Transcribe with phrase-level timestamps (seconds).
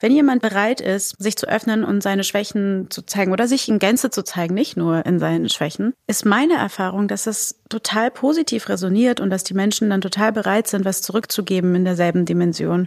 [0.00, 3.80] Wenn jemand bereit ist, sich zu öffnen und seine Schwächen zu zeigen oder sich in
[3.80, 8.68] Gänze zu zeigen, nicht nur in seinen Schwächen, ist meine Erfahrung, dass es total positiv
[8.68, 12.86] resoniert und dass die Menschen dann total bereit sind, was zurückzugeben in derselben Dimension.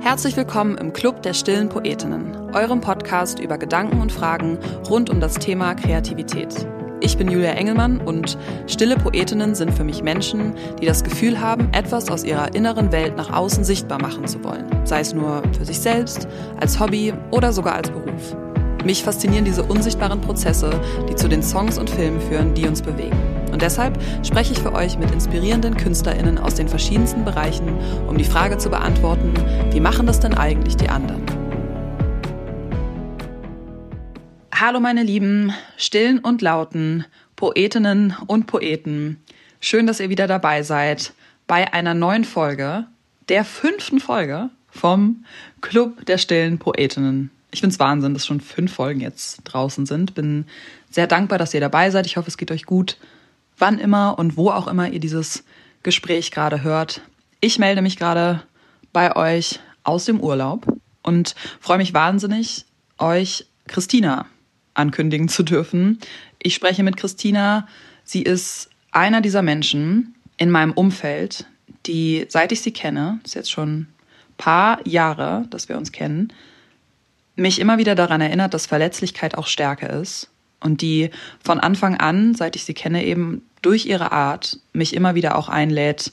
[0.00, 5.18] Herzlich willkommen im Club der stillen Poetinnen, eurem Podcast über Gedanken und Fragen rund um
[5.18, 6.68] das Thema Kreativität.
[7.00, 11.68] Ich bin Julia Engelmann und stille Poetinnen sind für mich Menschen, die das Gefühl haben,
[11.72, 14.64] etwas aus ihrer inneren Welt nach außen sichtbar machen zu wollen.
[14.84, 16.28] Sei es nur für sich selbst,
[16.60, 18.36] als Hobby oder sogar als Beruf.
[18.84, 20.70] Mich faszinieren diese unsichtbaren Prozesse,
[21.08, 23.16] die zu den Songs und Filmen führen, die uns bewegen.
[23.52, 27.68] Und deshalb spreche ich für euch mit inspirierenden KünstlerInnen aus den verschiedensten Bereichen,
[28.08, 29.32] um die Frage zu beantworten,
[29.70, 31.43] wie machen das denn eigentlich die anderen?
[34.56, 39.20] Hallo meine lieben stillen und lauten Poetinnen und Poeten.
[39.58, 41.12] Schön, dass ihr wieder dabei seid
[41.48, 42.86] bei einer neuen Folge,
[43.28, 45.24] der fünften Folge vom
[45.60, 47.32] Club der stillen Poetinnen.
[47.50, 50.14] Ich finde es Wahnsinn, dass schon fünf Folgen jetzt draußen sind.
[50.14, 50.46] Bin
[50.88, 52.06] sehr dankbar, dass ihr dabei seid.
[52.06, 52.96] Ich hoffe, es geht euch gut,
[53.58, 55.42] wann immer und wo auch immer ihr dieses
[55.82, 57.00] Gespräch gerade hört.
[57.40, 58.44] Ich melde mich gerade
[58.92, 60.64] bei euch aus dem Urlaub
[61.02, 62.66] und freue mich wahnsinnig,
[62.98, 64.26] euch Christina
[64.74, 65.98] ankündigen zu dürfen.
[66.38, 67.66] Ich spreche mit Christina.
[68.04, 71.46] Sie ist einer dieser Menschen in meinem Umfeld,
[71.86, 73.88] die, seit ich sie kenne, ist jetzt schon ein
[74.36, 76.32] paar Jahre, dass wir uns kennen,
[77.36, 80.30] mich immer wieder daran erinnert, dass Verletzlichkeit auch Stärke ist
[80.60, 81.10] und die
[81.42, 85.48] von Anfang an, seit ich sie kenne, eben durch ihre Art mich immer wieder auch
[85.48, 86.12] einlädt,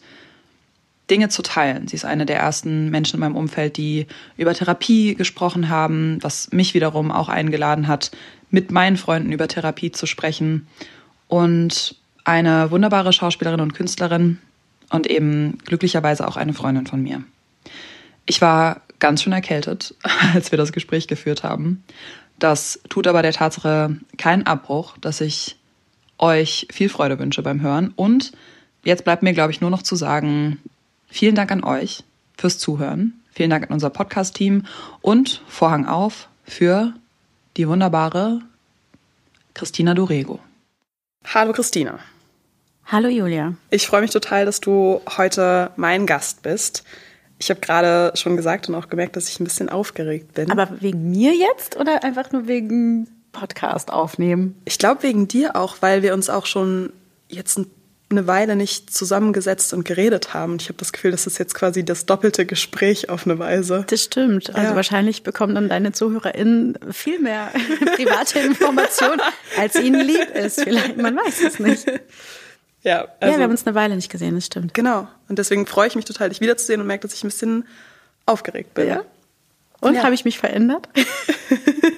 [1.10, 1.88] Dinge zu teilen.
[1.88, 6.52] Sie ist eine der ersten Menschen in meinem Umfeld, die über Therapie gesprochen haben, was
[6.52, 8.12] mich wiederum auch eingeladen hat,
[8.52, 10.68] mit meinen Freunden über Therapie zu sprechen.
[11.28, 14.38] Und eine wunderbare Schauspielerin und Künstlerin
[14.90, 17.24] und eben glücklicherweise auch eine Freundin von mir.
[18.26, 19.96] Ich war ganz schön erkältet,
[20.34, 21.84] als wir das Gespräch geführt haben.
[22.40, 25.58] Das tut aber der Tatsache keinen Abbruch, dass ich
[26.18, 27.94] euch viel Freude wünsche beim Hören.
[27.96, 28.32] Und
[28.84, 30.60] jetzt bleibt mir, glaube ich, nur noch zu sagen,
[31.08, 32.04] vielen Dank an euch
[32.38, 33.14] fürs Zuhören.
[33.34, 34.66] Vielen Dank an unser Podcast-Team
[35.02, 36.94] und Vorhang auf für
[37.62, 38.42] die wunderbare
[39.54, 40.40] Christina Dorego.
[41.26, 42.00] Hallo Christina.
[42.88, 43.54] Hallo Julia.
[43.70, 46.84] Ich freue mich total, dass du heute mein Gast bist.
[47.38, 50.50] Ich habe gerade schon gesagt und auch gemerkt, dass ich ein bisschen aufgeregt bin.
[50.50, 54.60] Aber wegen mir jetzt oder einfach nur wegen Podcast aufnehmen?
[54.66, 56.92] Ich glaube wegen dir auch, weil wir uns auch schon
[57.30, 57.68] jetzt ein
[58.12, 60.58] eine Weile nicht zusammengesetzt und geredet haben.
[60.60, 63.86] Ich habe das Gefühl, das ist jetzt quasi das doppelte Gespräch auf eine Weise.
[63.90, 64.54] Das stimmt.
[64.54, 64.76] Also ja.
[64.76, 67.52] wahrscheinlich bekommen dann deine ZuhörerInnen viel mehr
[67.96, 69.22] private Informationen,
[69.58, 70.62] als ihnen lieb ist.
[70.62, 71.86] Vielleicht, man weiß es nicht.
[72.84, 74.74] Ja, also, ja, wir haben uns eine Weile nicht gesehen, das stimmt.
[74.74, 75.08] Genau.
[75.30, 77.68] Und deswegen freue ich mich total, dich wiederzusehen und merke, dass ich ein bisschen
[78.26, 78.88] aufgeregt bin.
[78.88, 79.04] Ja.
[79.82, 80.04] Und ja.
[80.04, 80.90] habe ich mich verändert?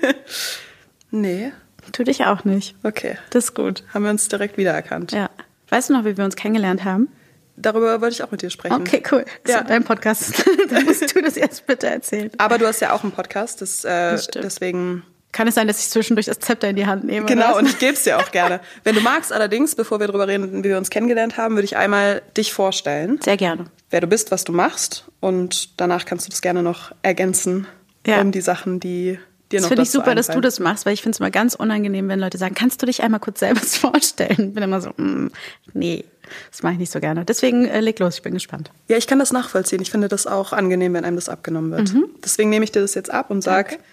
[1.11, 1.53] nee.
[1.91, 2.75] Tu dich auch nicht.
[2.83, 3.17] Okay.
[3.29, 3.83] Das ist gut.
[3.93, 5.11] Haben wir uns direkt wiedererkannt.
[5.11, 5.29] Ja.
[5.73, 7.07] Weißt du noch, wie wir uns kennengelernt haben?
[7.55, 8.75] Darüber wollte ich auch mit dir sprechen.
[8.75, 9.25] Okay, cool.
[9.43, 9.63] Das ja.
[9.63, 10.45] dein Podcast.
[10.69, 12.29] da musst du das erst bitte erzählen.
[12.37, 15.01] Aber du hast ja auch einen Podcast, das, äh, das deswegen.
[15.31, 17.25] Kann es sein, dass ich zwischendurch das Zepter in die Hand nehme?
[17.25, 18.59] Genau, und ich gebe es dir auch gerne.
[18.83, 21.75] Wenn du magst, allerdings, bevor wir darüber reden, wie wir uns kennengelernt haben, würde ich
[21.75, 23.19] einmal dich vorstellen.
[23.23, 23.65] Sehr gerne.
[23.89, 25.05] Wer du bist, was du machst.
[25.21, 27.65] Und danach kannst du das gerne noch ergänzen
[28.05, 28.21] ja.
[28.21, 29.17] um die Sachen, die
[29.53, 31.55] dir das finde ich super, dass du das machst, weil ich finde es mal ganz
[31.55, 34.49] unangenehm, wenn Leute sagen, kannst du dich einmal kurz selber vorstellen?
[34.49, 35.31] Ich bin immer so, mm,
[35.73, 36.05] nee,
[36.51, 37.25] das mache ich nicht so gerne.
[37.25, 38.71] Deswegen äh, leg los, ich bin gespannt.
[38.87, 39.81] Ja, ich kann das nachvollziehen.
[39.81, 41.93] Ich finde das auch angenehm, wenn einem das abgenommen wird.
[41.93, 42.05] Mhm.
[42.23, 43.83] Deswegen nehme ich dir das jetzt ab und sage, okay.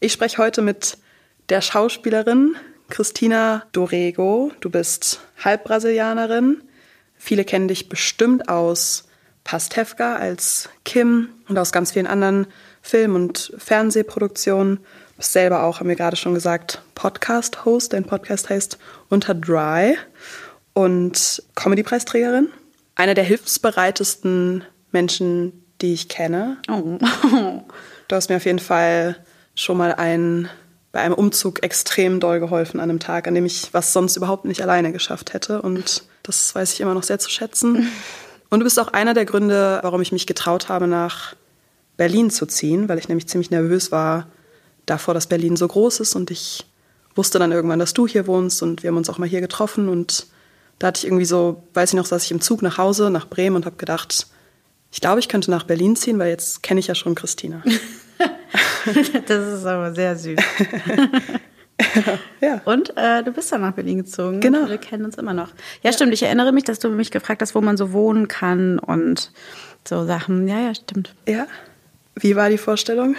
[0.00, 0.98] ich spreche heute mit
[1.48, 2.56] der Schauspielerin
[2.88, 4.52] Christina Dorego.
[4.60, 6.62] Du bist Halbbrasilianerin.
[7.16, 9.04] Viele kennen dich bestimmt aus
[9.44, 12.46] Pastewka als Kim und aus ganz vielen anderen
[12.82, 14.80] Film- und Fernsehproduktionen
[15.18, 17.92] selber auch, haben wir gerade schon gesagt, Podcast-Host.
[17.92, 19.96] Dein Podcast heißt Unter Dry
[20.74, 22.48] und Comedy-Preisträgerin.
[22.94, 26.58] Einer der hilfsbereitesten Menschen, die ich kenne.
[26.68, 26.98] Oh.
[28.08, 29.16] Du hast mir auf jeden Fall
[29.54, 30.48] schon mal ein,
[30.92, 34.44] bei einem Umzug extrem doll geholfen an einem Tag, an dem ich was sonst überhaupt
[34.44, 35.62] nicht alleine geschafft hätte.
[35.62, 37.90] Und das weiß ich immer noch sehr zu schätzen.
[38.50, 41.34] Und du bist auch einer der Gründe, warum ich mich getraut habe, nach
[41.98, 44.28] Berlin zu ziehen, weil ich nämlich ziemlich nervös war,
[44.90, 46.66] davor, dass Berlin so groß ist und ich
[47.14, 49.88] wusste dann irgendwann, dass du hier wohnst und wir haben uns auch mal hier getroffen
[49.88, 50.26] und
[50.78, 53.28] da hatte ich irgendwie so, weiß ich noch, saß ich im Zug nach Hause, nach
[53.28, 54.28] Bremen und habe gedacht,
[54.92, 57.62] ich glaube, ich könnte nach Berlin ziehen, weil jetzt kenne ich ja schon Christina.
[59.26, 60.38] das ist aber sehr süß.
[62.40, 62.60] ja.
[62.64, 64.40] Und äh, du bist dann nach Berlin gezogen.
[64.40, 64.68] Genau.
[64.68, 65.48] Wir kennen uns immer noch.
[65.82, 66.14] Ja, ja, stimmt.
[66.14, 69.32] Ich erinnere mich, dass du mich gefragt hast, wo man so wohnen kann und
[69.86, 70.48] so Sachen.
[70.48, 71.14] Ja, ja, stimmt.
[71.26, 71.46] Ja.
[72.14, 73.16] Wie war die Vorstellung?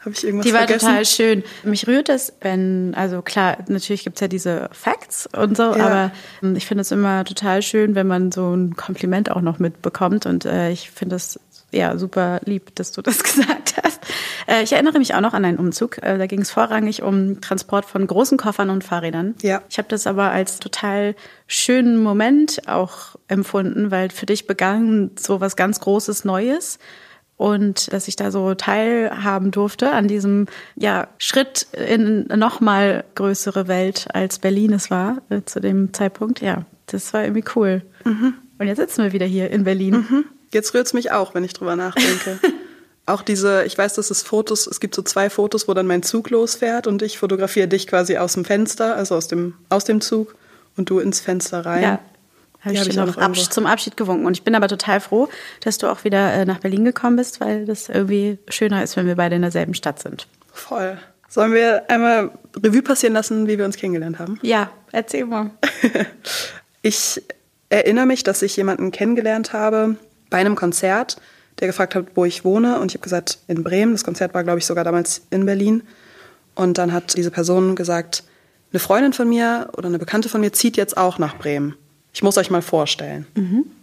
[0.00, 0.86] Habe ich irgendwas Die war vergessen?
[0.86, 1.44] total schön.
[1.64, 5.86] Mich rührt es, wenn, also klar, natürlich gibt's ja diese Facts und so, Ja.
[5.86, 6.12] aber
[6.42, 10.24] ähm, ich finde es immer total schön, wenn man so ein Kompliment auch noch mitbekommt.
[10.26, 11.40] Und äh, ich finde es
[11.72, 14.00] ja super lieb, dass du das gesagt hast.
[14.46, 15.98] Äh, ich erinnere mich auch noch an einen Umzug.
[16.02, 19.34] Äh, da ging es vorrangig um Transport von großen Koffern und Fahrrädern.
[19.42, 19.62] Ja.
[19.68, 21.16] Ich habe das aber als total
[21.48, 26.78] schönen Moment auch empfunden, weil für dich begann so was ganz Großes Neues
[27.38, 30.46] und dass ich da so teilhaben durfte an diesem
[30.76, 36.42] ja, Schritt in noch mal größere Welt als Berlin es war äh, zu dem Zeitpunkt.
[36.42, 37.82] Ja, das war irgendwie cool.
[38.58, 39.94] Und jetzt sitzen wir wieder hier in Berlin.
[40.52, 42.38] Jetzt rührt es mich auch, wenn ich drüber nachdenke.
[43.06, 46.02] auch diese, ich weiß, dass es Fotos, es gibt so zwei Fotos, wo dann mein
[46.02, 50.00] Zug losfährt und ich fotografiere dich quasi aus dem Fenster, also aus dem, aus dem
[50.00, 50.34] Zug
[50.76, 51.82] und du ins Fenster rein.
[51.82, 51.98] Ja.
[52.60, 53.16] Habe ich hab ich noch.
[53.16, 54.26] Absch zum Abschied gewunken.
[54.26, 55.28] Und ich bin aber total froh,
[55.60, 59.06] dass du auch wieder äh, nach Berlin gekommen bist, weil das irgendwie schöner ist, wenn
[59.06, 60.26] wir beide in derselben Stadt sind.
[60.52, 60.98] Voll.
[61.28, 64.38] Sollen wir einmal Revue passieren lassen, wie wir uns kennengelernt haben?
[64.42, 65.50] Ja, erzähl mal.
[66.80, 67.20] Ich
[67.70, 69.96] erinnere mich, dass ich jemanden kennengelernt habe
[70.30, 71.20] bei einem Konzert,
[71.58, 72.78] der gefragt hat, wo ich wohne.
[72.78, 73.92] Und ich habe gesagt, in Bremen.
[73.92, 75.82] Das Konzert war, glaube ich, sogar damals in Berlin.
[76.54, 78.22] Und dann hat diese Person gesagt,
[78.72, 81.74] eine Freundin von mir oder eine Bekannte von mir zieht jetzt auch nach Bremen.
[82.12, 83.26] Ich muss euch mal vorstellen.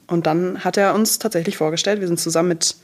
[0.08, 2.02] Und dann hat er uns tatsächlich vorgestellt.
[2.02, 2.76] Wir sind zusammen mit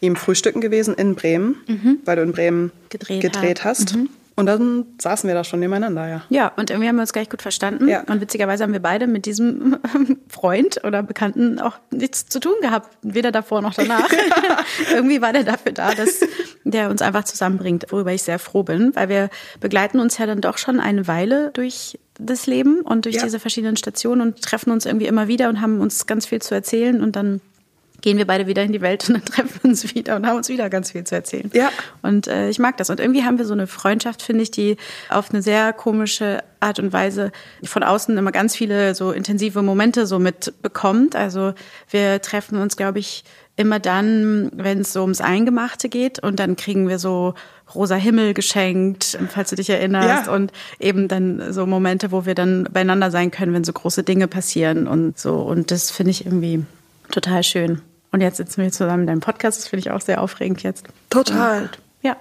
[0.00, 1.56] ihm frühstücken gewesen in Bremen,
[2.04, 3.96] weil du in Bremen Gedreht gedreht, hast.
[4.38, 6.22] Und dann saßen wir da schon nebeneinander, ja.
[6.28, 7.88] Ja, und irgendwie haben wir uns gleich gut verstanden.
[7.88, 8.02] Ja.
[8.02, 9.78] Und witzigerweise haben wir beide mit diesem
[10.28, 12.98] Freund oder Bekannten auch nichts zu tun gehabt.
[13.00, 14.10] Weder davor noch danach.
[14.92, 16.20] irgendwie war der dafür da, dass
[16.64, 20.42] der uns einfach zusammenbringt, worüber ich sehr froh bin, weil wir begleiten uns ja dann
[20.42, 23.24] doch schon eine Weile durch das Leben und durch Ja.
[23.24, 26.54] diese verschiedenen Stationen und treffen uns irgendwie immer wieder und haben uns ganz viel zu
[26.54, 27.40] erzählen und dann
[28.00, 30.36] gehen wir beide wieder in die Welt und dann treffen wir uns wieder und haben
[30.36, 31.50] uns wieder ganz viel zu erzählen.
[31.54, 31.70] Ja.
[32.02, 32.90] Und äh, ich mag das.
[32.90, 34.76] Und irgendwie haben wir so eine Freundschaft, finde ich, die
[35.08, 37.32] auf eine sehr komische Art und Weise
[37.64, 41.16] von außen immer ganz viele so intensive Momente so mitbekommt.
[41.16, 41.54] Also
[41.90, 43.24] wir treffen uns, glaube ich,
[43.56, 47.34] immer dann, wenn es so ums Eingemachte geht und dann kriegen wir so
[47.74, 50.32] rosa Himmel geschenkt, falls du dich erinnerst Ja.
[50.32, 54.28] und eben dann so Momente, wo wir dann beieinander sein können, wenn so große Dinge
[54.28, 56.64] passieren und so und das finde ich irgendwie
[57.10, 57.82] total schön.
[58.12, 60.86] Und jetzt sitzen wir zusammen in deinem Podcast, das finde ich auch sehr aufregend jetzt.
[61.10, 61.68] Total.
[62.02, 62.16] Ja.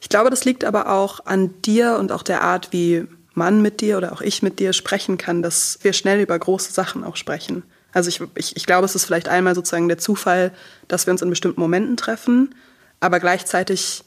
[0.00, 3.80] Ich glaube, das liegt aber auch an dir und auch der Art, wie man mit
[3.80, 7.16] dir oder auch ich mit dir sprechen kann, dass wir schnell über große Sachen auch
[7.16, 7.62] sprechen.
[7.92, 10.52] Also ich, ich, ich glaube, es ist vielleicht einmal sozusagen der Zufall,
[10.88, 12.54] dass wir uns in bestimmten Momenten treffen,
[13.00, 14.04] aber gleichzeitig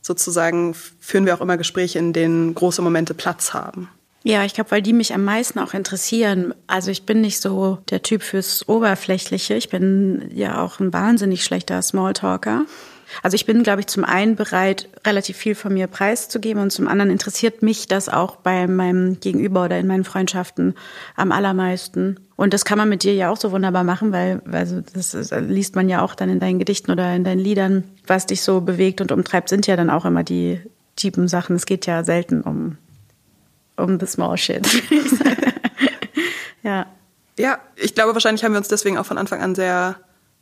[0.00, 3.88] sozusagen führen wir auch immer Gespräche, in denen große Momente Platz haben.
[4.26, 6.52] Ja, ich glaube, weil die mich am meisten auch interessieren.
[6.66, 9.54] Also ich bin nicht so der Typ fürs Oberflächliche.
[9.54, 12.64] Ich bin ja auch ein wahnsinnig schlechter Smalltalker.
[13.22, 16.88] Also ich bin, glaube ich, zum einen bereit, relativ viel von mir preiszugeben und zum
[16.88, 20.74] anderen interessiert mich das auch bei meinem Gegenüber oder in meinen Freundschaften
[21.14, 22.18] am allermeisten.
[22.34, 25.32] Und das kann man mit dir ja auch so wunderbar machen, weil also das ist,
[25.38, 28.60] liest man ja auch dann in deinen Gedichten oder in deinen Liedern, was dich so
[28.60, 30.60] bewegt und umtreibt, sind ja dann auch immer die
[30.96, 31.54] tiefen Sachen.
[31.54, 32.76] Es geht ja selten um
[33.76, 34.66] um the small shit.
[36.62, 36.86] ja.
[37.38, 39.96] Ja, ich glaube, wahrscheinlich haben wir uns deswegen auch von Anfang an sehr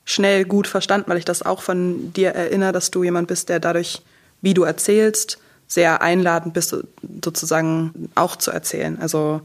[0.04, 3.58] schnell gut verstanden, weil ich das auch von dir erinnere, dass du jemand bist, der
[3.58, 4.02] dadurch,
[4.42, 6.76] wie du erzählst, sehr einladend bist,
[7.24, 8.98] sozusagen auch zu erzählen.
[9.00, 9.40] Also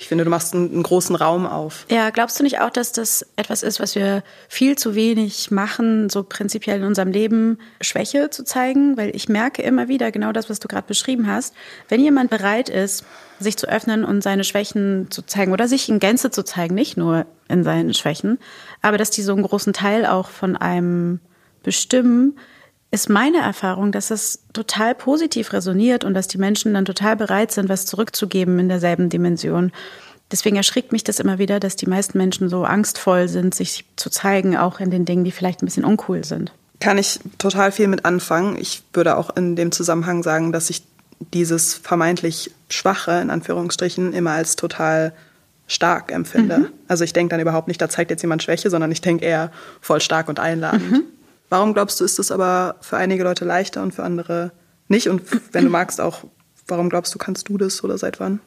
[0.00, 1.84] ich finde, du machst einen, einen großen Raum auf.
[1.90, 6.08] Ja, glaubst du nicht auch, dass das etwas ist, was wir viel zu wenig machen,
[6.08, 8.96] so prinzipiell in unserem Leben Schwäche zu zeigen?
[8.96, 11.54] Weil ich merke immer wieder genau das, was du gerade beschrieben hast.
[11.90, 13.04] Wenn jemand bereit ist,
[13.38, 16.96] sich zu öffnen und seine Schwächen zu zeigen oder sich in Gänze zu zeigen, nicht
[16.96, 18.38] nur in seinen Schwächen,
[18.80, 21.20] aber dass die so einen großen Teil auch von einem
[21.62, 22.38] bestimmen,
[22.90, 27.52] ist meine Erfahrung, dass es total positiv resoniert und dass die Menschen dann total bereit
[27.52, 29.70] sind, was zurückzugeben in derselben Dimension.
[30.32, 34.10] Deswegen erschrickt mich das immer wieder, dass die meisten Menschen so angstvoll sind, sich zu
[34.10, 36.52] zeigen, auch in den Dingen, die vielleicht ein bisschen uncool sind.
[36.80, 38.56] Kann ich total viel mit anfangen.
[38.58, 40.82] Ich würde auch in dem Zusammenhang sagen, dass ich
[41.34, 45.12] dieses vermeintlich Schwache, in Anführungsstrichen, immer als total
[45.66, 46.72] stark empfinde.
[46.88, 49.52] Also ich denke dann überhaupt nicht, da zeigt jetzt jemand Schwäche, sondern ich denke eher
[49.80, 51.04] voll stark und einladend.
[51.50, 54.52] Warum glaubst du, ist es aber für einige Leute leichter und für andere
[54.88, 55.08] nicht?
[55.08, 56.24] Und wenn du magst auch,
[56.66, 58.40] warum glaubst du, kannst du das oder seit wann?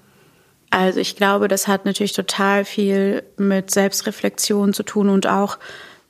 [0.72, 5.60] Also ich glaube, das hat natürlich total viel mit Selbstreflexion zu tun und auch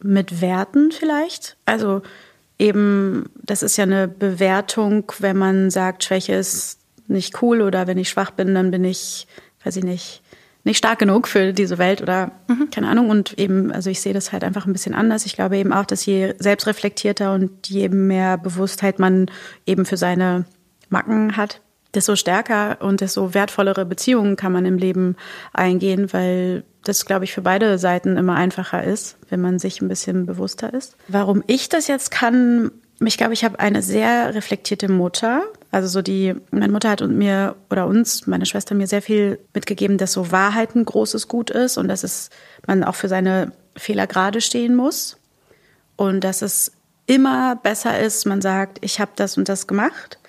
[0.01, 1.57] mit Werten vielleicht.
[1.65, 2.01] Also
[2.57, 7.97] eben, das ist ja eine Bewertung, wenn man sagt, Schwäche ist nicht cool oder wenn
[7.97, 9.27] ich schwach bin, dann bin ich,
[9.65, 10.22] weiß ich nicht,
[10.63, 12.69] nicht stark genug für diese Welt oder mhm.
[12.71, 13.09] keine Ahnung.
[13.09, 15.25] Und eben, also ich sehe das halt einfach ein bisschen anders.
[15.25, 19.27] Ich glaube eben auch, dass je selbstreflektierter und je mehr Bewusstheit man
[19.65, 20.45] eben für seine
[20.89, 21.61] Macken hat,
[21.93, 25.15] desto stärker und desto wertvollere Beziehungen kann man im Leben
[25.51, 29.87] eingehen, weil das, glaube ich, für beide Seiten immer einfacher ist, wenn man sich ein
[29.87, 30.95] bisschen bewusster ist.
[31.07, 32.71] Warum ich das jetzt kann,
[33.03, 35.43] ich glaube, ich habe eine sehr reflektierte Mutter.
[35.73, 39.39] Also so die, meine Mutter hat und mir oder uns, meine Schwester mir sehr viel
[39.55, 42.29] mitgegeben, dass so Wahrheit ein großes Gut ist und dass es
[42.67, 45.17] man auch für seine Fehler gerade stehen muss
[45.95, 46.73] und dass es
[47.07, 50.19] immer besser ist, man sagt, ich habe das und das gemacht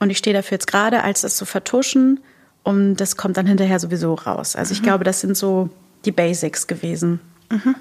[0.00, 2.20] und ich stehe dafür jetzt gerade, als das zu vertuschen
[2.62, 4.56] und das kommt dann hinterher sowieso raus.
[4.56, 4.84] Also ich mhm.
[4.84, 5.68] glaube, das sind so
[6.06, 7.20] die Basics gewesen.
[7.50, 7.74] Mhm.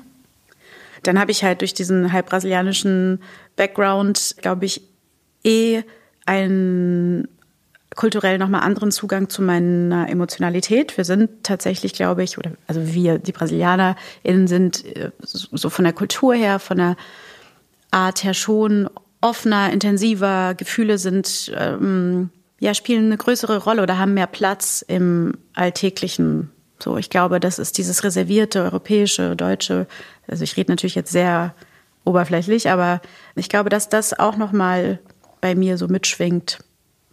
[1.03, 3.22] Dann habe ich halt durch diesen halb brasilianischen
[3.55, 4.81] Background, glaube ich,
[5.45, 5.84] eh
[6.25, 7.27] einen
[7.96, 10.98] kulturell nochmal anderen Zugang zu meiner Emotionalität.
[10.98, 15.94] Wir sind tatsächlich, glaube ich, oder also wir, die BrasilianerInnen sind äh, so von der
[15.94, 16.98] Kultur her, von der
[17.91, 18.89] Art her schon
[19.22, 20.55] offener, intensiver.
[20.55, 22.29] Gefühle sind, ähm,
[22.60, 27.58] ja, spielen eine größere Rolle oder haben mehr Platz im alltäglichen so, ich glaube, das
[27.60, 29.88] ist dieses reservierte europäische, deutsche.
[30.27, 31.55] Also ich rede natürlich jetzt sehr
[32.03, 33.01] oberflächlich, aber
[33.36, 35.00] ich glaube, dass das auch noch mal
[35.45, 36.57] bei mir so mitschwingt,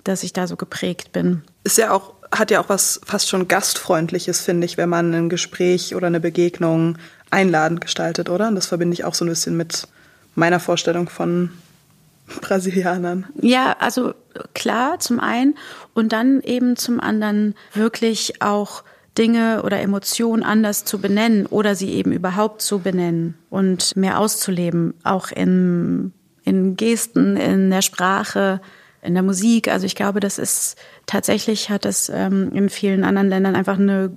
[0.04, 1.42] dass ich da so geprägt bin.
[1.64, 5.28] Ist ja auch hat ja auch was fast schon gastfreundliches, finde ich, wenn man ein
[5.28, 6.96] Gespräch oder eine Begegnung
[7.30, 8.48] einladend gestaltet, oder?
[8.48, 9.86] Und das verbinde ich auch so ein bisschen mit
[10.34, 11.50] meiner Vorstellung von
[12.40, 13.26] Brasilianern.
[13.38, 14.14] Ja, also
[14.54, 15.54] klar, zum einen
[15.92, 18.82] und dann eben zum anderen wirklich auch
[19.18, 24.94] Dinge oder Emotionen anders zu benennen oder sie eben überhaupt zu benennen und mehr auszuleben,
[25.04, 28.60] auch in, in Gesten, in der Sprache,
[29.02, 29.68] in der Musik.
[29.68, 34.12] Also ich glaube, das ist tatsächlich hat das ähm, in vielen anderen Ländern einfach eine,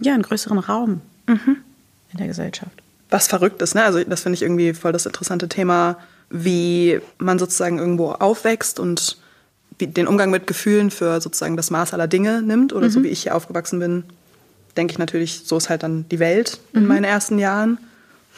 [0.00, 1.56] ja, einen größeren Raum mhm.
[2.12, 2.82] in der Gesellschaft.
[3.10, 3.84] Was verrückt ist, ne?
[3.84, 5.96] Also das finde ich irgendwie voll das interessante Thema,
[6.30, 9.18] wie man sozusagen irgendwo aufwächst und
[9.80, 12.90] den Umgang mit Gefühlen für sozusagen das Maß aller Dinge nimmt oder mhm.
[12.90, 14.04] so wie ich hier aufgewachsen bin,
[14.76, 16.88] denke ich natürlich, so ist halt dann die Welt in mhm.
[16.88, 17.78] meinen ersten Jahren.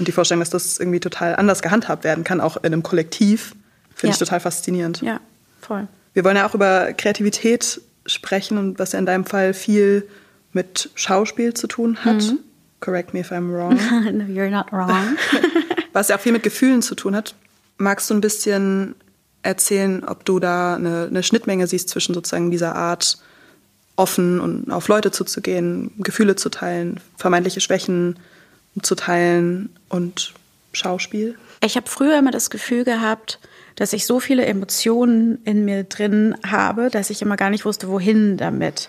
[0.01, 3.55] Und die Vorstellung, dass das irgendwie total anders gehandhabt werden kann, auch in einem Kollektiv,
[3.95, 4.13] finde ja.
[4.15, 5.03] ich total faszinierend.
[5.03, 5.21] Ja,
[5.61, 5.87] voll.
[6.15, 10.09] Wir wollen ja auch über Kreativität sprechen und was ja in deinem Fall viel
[10.53, 12.23] mit Schauspiel zu tun hat.
[12.23, 12.39] Mhm.
[12.81, 13.75] Correct me if I'm wrong.
[14.17, 15.19] no, you're not wrong.
[15.93, 17.35] was ja auch viel mit Gefühlen zu tun hat.
[17.77, 18.95] Magst du ein bisschen
[19.43, 23.19] erzählen, ob du da eine, eine Schnittmenge siehst zwischen sozusagen dieser Art,
[23.97, 28.19] offen und auf Leute zuzugehen, Gefühle zu teilen, vermeintliche Schwächen
[28.83, 30.35] zu teilen und
[30.73, 31.37] Schauspiel?
[31.63, 33.39] Ich habe früher immer das Gefühl gehabt,
[33.77, 37.89] dass ich so viele Emotionen in mir drin habe, dass ich immer gar nicht wusste,
[37.89, 38.89] wohin damit.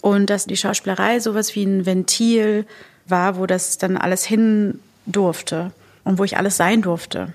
[0.00, 2.66] Und dass die Schauspielerei sowas wie ein Ventil
[3.06, 5.72] war, wo das dann alles hin durfte
[6.04, 7.34] und wo ich alles sein durfte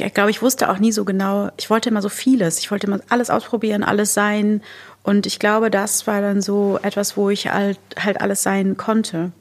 [0.00, 2.58] ich glaube, ich wusste auch nie so genau, ich wollte immer so vieles.
[2.58, 4.62] Ich wollte immer alles ausprobieren, alles sein.
[5.02, 9.32] Und ich glaube, das war dann so etwas, wo ich halt, halt alles sein konnte.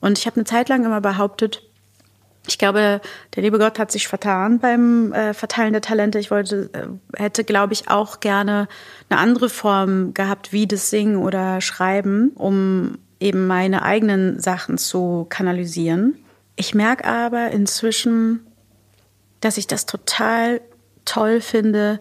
[0.00, 1.62] Und ich habe eine Zeit lang immer behauptet,
[2.48, 3.00] ich glaube,
[3.36, 6.18] der liebe Gott hat sich vertan beim äh, Verteilen der Talente.
[6.18, 8.66] Ich wollte, äh, hätte, glaube ich, auch gerne
[9.08, 15.26] eine andere Form gehabt, wie das Singen oder Schreiben, um eben meine eigenen Sachen zu
[15.28, 16.16] kanalisieren.
[16.56, 18.46] Ich merke aber inzwischen,
[19.40, 20.60] dass ich das total
[21.04, 22.00] toll finde,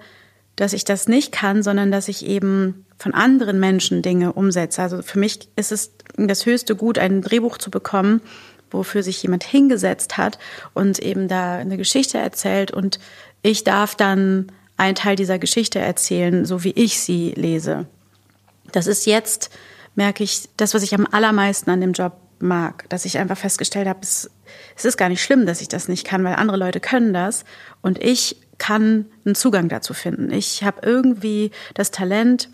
[0.55, 4.81] dass ich das nicht kann, sondern dass ich eben von anderen Menschen Dinge umsetze.
[4.81, 8.21] Also für mich ist es das höchste Gut, ein Drehbuch zu bekommen,
[8.69, 10.37] wofür sich jemand hingesetzt hat
[10.73, 12.99] und eben da eine Geschichte erzählt und
[13.41, 17.87] ich darf dann einen Teil dieser Geschichte erzählen, so wie ich sie lese.
[18.71, 19.49] Das ist jetzt,
[19.95, 23.87] merke ich, das, was ich am allermeisten an dem Job mag, dass ich einfach festgestellt
[23.87, 24.29] habe, es,
[24.75, 27.45] es ist gar nicht schlimm, dass ich das nicht kann, weil andere Leute können das
[27.81, 30.31] und ich kann einen Zugang dazu finden.
[30.31, 32.49] Ich habe irgendwie das Talent,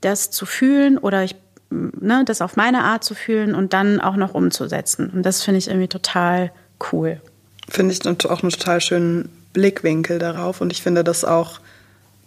[0.00, 1.36] das zu fühlen oder ich,
[1.70, 5.10] ne, das auf meine Art zu fühlen und dann auch noch umzusetzen.
[5.10, 6.52] Und das finde ich irgendwie total
[6.92, 7.20] cool.
[7.68, 11.60] Finde ich auch einen total schönen Blickwinkel darauf und ich finde das auch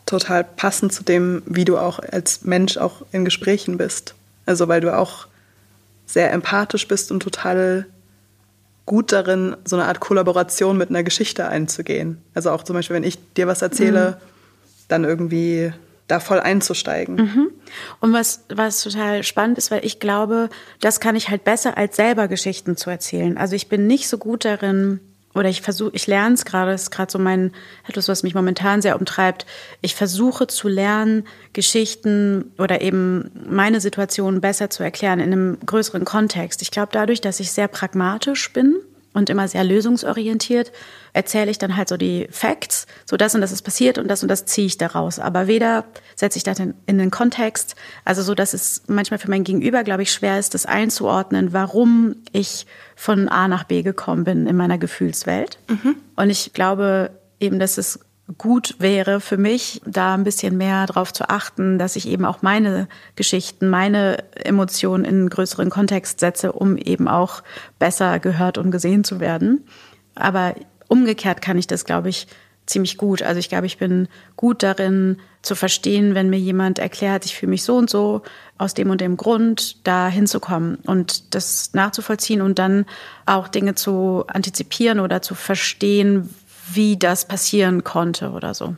[0.06, 4.16] total passend zu dem, wie du auch als Mensch auch in Gesprächen bist.
[4.46, 5.28] Also weil du auch
[6.08, 7.86] sehr empathisch bist und total
[8.88, 12.20] gut darin, so eine Art Kollaboration mit einer Geschichte einzugehen.
[12.34, 14.26] Also auch zum Beispiel, wenn ich dir was erzähle, mhm.
[14.88, 15.72] dann irgendwie
[16.10, 17.16] da voll einzusteigen.
[17.16, 17.52] Mhm.
[18.00, 20.50] Und was, was total spannend ist, weil ich glaube,
[20.82, 23.38] das kann ich halt besser als selber Geschichten zu erzählen.
[23.38, 25.00] Also ich bin nicht so gut darin,
[25.36, 27.52] oder ich versuche, ich lerne es gerade, das ist gerade so mein,
[27.88, 29.46] etwas, was mich momentan sehr umtreibt.
[29.82, 36.04] Ich versuche zu lernen, Geschichten oder eben meine Situation besser zu erklären in einem größeren
[36.04, 36.62] Kontext.
[36.62, 38.78] Ich glaube, dadurch, dass ich sehr pragmatisch bin,
[39.14, 40.72] und immer sehr lösungsorientiert,
[41.14, 44.22] erzähle ich dann halt so die Facts, so das und das ist passiert und das
[44.22, 45.20] und das ziehe ich daraus.
[45.20, 45.86] Aber weder
[46.16, 47.76] setze ich das in, in den Kontext,
[48.06, 52.18] also so, dass es manchmal für mein Gegenüber, glaube ich, schwer ist, das einzuordnen, warum
[52.32, 55.58] ich von A nach B gekommen bin in meiner Gefühlswelt.
[55.68, 55.96] Mhm.
[56.16, 58.00] Und ich glaube eben, dass es
[58.38, 62.42] gut wäre für mich, da ein bisschen mehr darauf zu achten, dass ich eben auch
[62.42, 67.42] meine Geschichten, meine Emotionen in einen größeren Kontext setze, um eben auch
[67.80, 69.66] besser gehört und gesehen zu werden.
[70.16, 70.54] Aber
[70.88, 72.28] umgekehrt kann ich das, glaube ich,
[72.68, 73.24] ziemlich gut.
[73.24, 77.50] Also ich glaube, ich bin gut darin zu verstehen, wenn mir jemand erklärt, ich fühle
[77.50, 78.22] mich so und so
[78.58, 82.86] aus dem und dem Grund, da hinzukommen und das nachzuvollziehen und dann
[83.26, 86.30] auch Dinge zu antizipieren oder zu verstehen,
[86.74, 88.76] wie das passieren konnte oder so.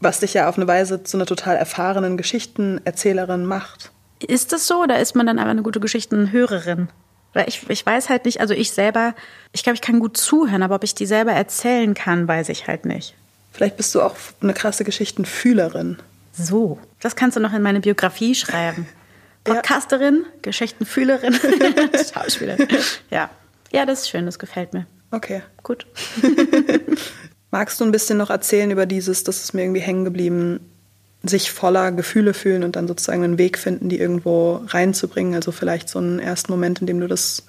[0.00, 3.90] Was dich ja auf eine Weise zu einer total erfahrenen Geschichtenerzählerin macht.
[4.20, 6.88] Ist das so oder ist man dann aber eine gute Geschichtenhörerin?
[7.34, 9.14] Weil ich, ich weiß halt nicht, also ich selber,
[9.52, 12.66] ich glaube, ich kann gut zuhören, aber ob ich die selber erzählen kann, weiß ich
[12.66, 13.14] halt nicht.
[13.52, 15.98] Vielleicht bist du auch eine krasse Geschichtenfühlerin.
[16.32, 18.86] So, das kannst du noch in meine Biografie schreiben.
[19.44, 20.38] Podcasterin, ja.
[20.42, 21.34] Geschichtenfühlerin,
[22.14, 22.68] Schauspielerin.
[23.10, 23.30] Ja.
[23.72, 24.86] ja, das ist schön, das gefällt mir.
[25.10, 25.42] Okay.
[25.62, 25.86] Gut.
[27.50, 30.60] Magst du ein bisschen noch erzählen über dieses, das ist mir irgendwie hängen geblieben,
[31.22, 35.34] sich voller Gefühle fühlen und dann sozusagen einen Weg finden, die irgendwo reinzubringen?
[35.34, 37.44] Also vielleicht so einen ersten Moment, in dem du das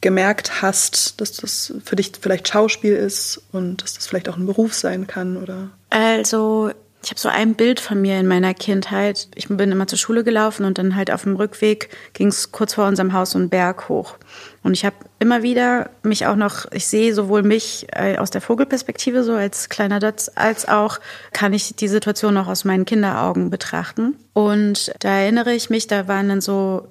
[0.00, 4.46] gemerkt hast, dass das für dich vielleicht Schauspiel ist und dass das vielleicht auch ein
[4.46, 5.70] Beruf sein kann, oder?
[5.90, 6.70] Also
[7.02, 9.28] ich habe so ein Bild von mir in meiner Kindheit.
[9.36, 12.74] Ich bin immer zur Schule gelaufen und dann halt auf dem Rückweg ging es kurz
[12.74, 14.16] vor unserem Haus so einen Berg hoch.
[14.64, 18.40] Und ich habe immer wieder mich auch noch, ich sehe sowohl mich äh, aus der
[18.40, 20.98] Vogelperspektive so als kleiner Dotz, als auch
[21.32, 24.16] kann ich die Situation noch aus meinen Kinderaugen betrachten.
[24.32, 26.88] Und da erinnere ich mich, da waren dann so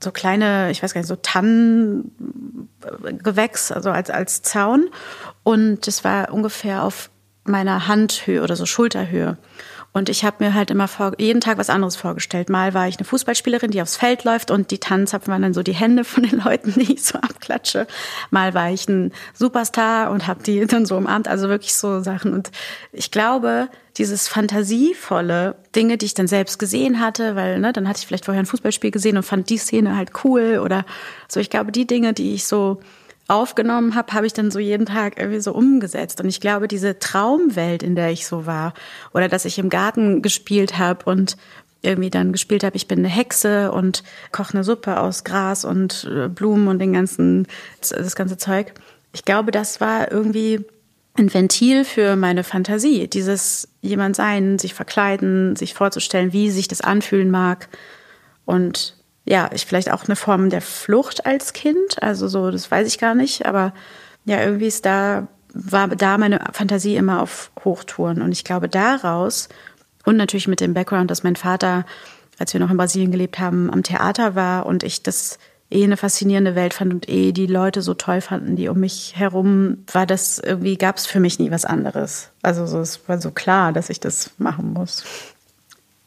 [0.00, 4.90] so kleine, ich weiß gar nicht, so Tannengewächs, also als, als Zaun.
[5.42, 7.10] Und das war ungefähr auf
[7.48, 9.36] meiner Handhöhe oder so Schulterhöhe.
[9.92, 12.50] Und ich habe mir halt immer vor, jeden Tag was anderes vorgestellt.
[12.50, 15.62] Mal war ich eine Fußballspielerin, die aufs Feld läuft und die Tannenzapfen waren dann so
[15.62, 17.86] die Hände von den Leuten, die ich so abklatsche.
[18.30, 21.26] Mal war ich ein Superstar und habe die dann so umarmt.
[21.26, 22.34] Also wirklich so Sachen.
[22.34, 22.50] Und
[22.92, 27.98] ich glaube, dieses fantasievolle Dinge, die ich dann selbst gesehen hatte, weil ne, dann hatte
[28.00, 30.84] ich vielleicht vorher ein Fußballspiel gesehen und fand die Szene halt cool oder
[31.28, 31.40] so.
[31.40, 32.80] Ich glaube, die Dinge, die ich so
[33.28, 36.20] aufgenommen habe, habe ich dann so jeden Tag irgendwie so umgesetzt.
[36.20, 38.74] Und ich glaube, diese Traumwelt, in der ich so war,
[39.12, 41.36] oder dass ich im Garten gespielt habe und
[41.82, 46.10] irgendwie dann gespielt habe, ich bin eine Hexe und koche eine Suppe aus Gras und
[46.10, 47.46] äh, Blumen und den ganzen,
[47.80, 48.72] das ganze Zeug.
[49.12, 50.64] Ich glaube, das war irgendwie
[51.14, 53.08] ein Ventil für meine Fantasie.
[53.08, 57.68] Dieses jemand sein, sich verkleiden, sich vorzustellen, wie sich das anfühlen mag.
[58.44, 58.97] Und
[59.28, 62.02] ja, ich vielleicht auch eine Form der Flucht als Kind.
[62.02, 63.46] Also so, das weiß ich gar nicht.
[63.46, 63.72] Aber
[64.24, 68.22] ja, irgendwie ist da, war da meine Fantasie immer auf Hochtouren.
[68.22, 69.48] Und ich glaube, daraus
[70.04, 71.84] und natürlich mit dem Background, dass mein Vater,
[72.38, 75.38] als wir noch in Brasilien gelebt haben, am Theater war und ich das
[75.70, 79.14] eh eine faszinierende Welt fand und eh die Leute so toll fanden, die um mich
[79.16, 82.30] herum, war das irgendwie, gab es für mich nie was anderes.
[82.40, 85.04] Also so, es war so klar, dass ich das machen muss.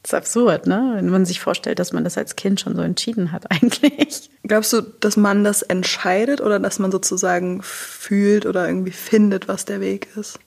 [0.02, 0.94] Das ist absurd, ne?
[0.96, 4.30] Wenn man sich vorstellt, dass man das als Kind schon so entschieden hat, eigentlich.
[4.42, 9.64] Glaubst du, dass man das entscheidet oder dass man sozusagen fühlt oder irgendwie findet, was
[9.64, 10.38] der Weg ist?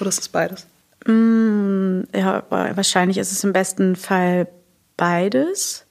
[0.00, 0.66] Oder ist es beides?
[1.06, 4.48] Mm, ja, wahrscheinlich ist es im besten Fall
[4.96, 5.84] beides.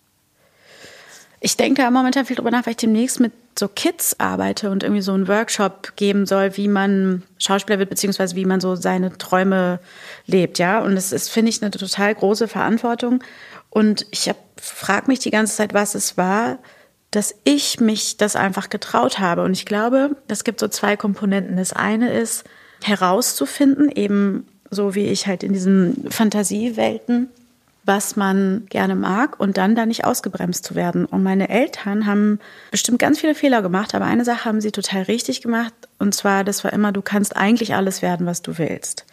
[1.40, 4.84] Ich denke da momentan viel drüber nach, weil ich demnächst mit so Kids arbeite und
[4.84, 9.18] irgendwie so einen Workshop geben soll, wie man Schauspieler wird, beziehungsweise wie man so seine
[9.18, 9.80] Träume
[10.26, 10.80] lebt, ja.
[10.80, 13.24] Und das ist, finde ich, eine total große Verantwortung.
[13.70, 16.60] Und ich frage mich die ganze Zeit, was es war,
[17.12, 19.44] dass ich mich das einfach getraut habe.
[19.44, 21.58] Und ich glaube, es gibt so zwei Komponenten.
[21.58, 22.44] Das eine ist
[22.84, 27.30] herauszufinden, eben so wie ich halt in diesen Fantasiewelten
[27.86, 31.06] was man gerne mag und dann da nicht ausgebremst zu werden.
[31.06, 32.40] Und meine Eltern haben
[32.72, 36.44] bestimmt ganz viele Fehler gemacht, aber eine Sache haben sie total richtig gemacht und zwar,
[36.44, 39.06] das war immer, du kannst eigentlich alles werden, was du willst.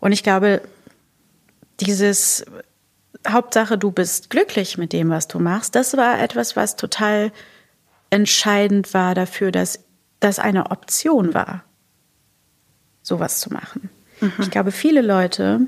[0.00, 0.62] Und ich glaube,
[1.80, 2.46] dieses
[3.26, 7.30] Hauptsache, du bist glücklich mit dem, was du machst, das war etwas, was total
[8.10, 9.80] entscheidend war dafür, dass
[10.20, 11.62] das eine Option war,
[13.02, 13.90] sowas zu machen.
[14.20, 14.32] Mhm.
[14.40, 15.60] Ich glaube, viele Leute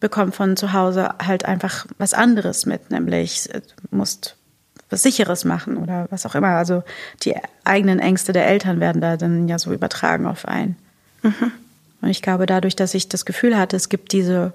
[0.00, 4.36] bekommen von zu Hause halt einfach was anderes mit, nämlich du musst
[4.90, 6.48] was Sicheres machen oder was auch immer.
[6.48, 6.82] Also
[7.22, 10.76] die eigenen Ängste der Eltern werden da dann ja so übertragen auf einen.
[11.22, 11.52] Mhm.
[12.02, 14.52] Und ich glaube, dadurch, dass ich das Gefühl hatte, es gibt diese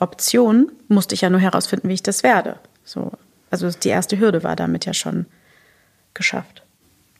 [0.00, 2.56] Option, musste ich ja nur herausfinden, wie ich das werde.
[2.84, 3.12] So,
[3.50, 5.26] also die erste Hürde war damit ja schon
[6.14, 6.62] geschafft.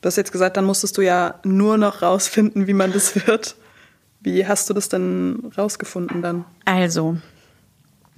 [0.00, 3.57] Du hast jetzt gesagt, dann musstest du ja nur noch rausfinden, wie man das wird.
[4.20, 6.44] Wie hast du das denn rausgefunden dann?
[6.64, 7.18] Also,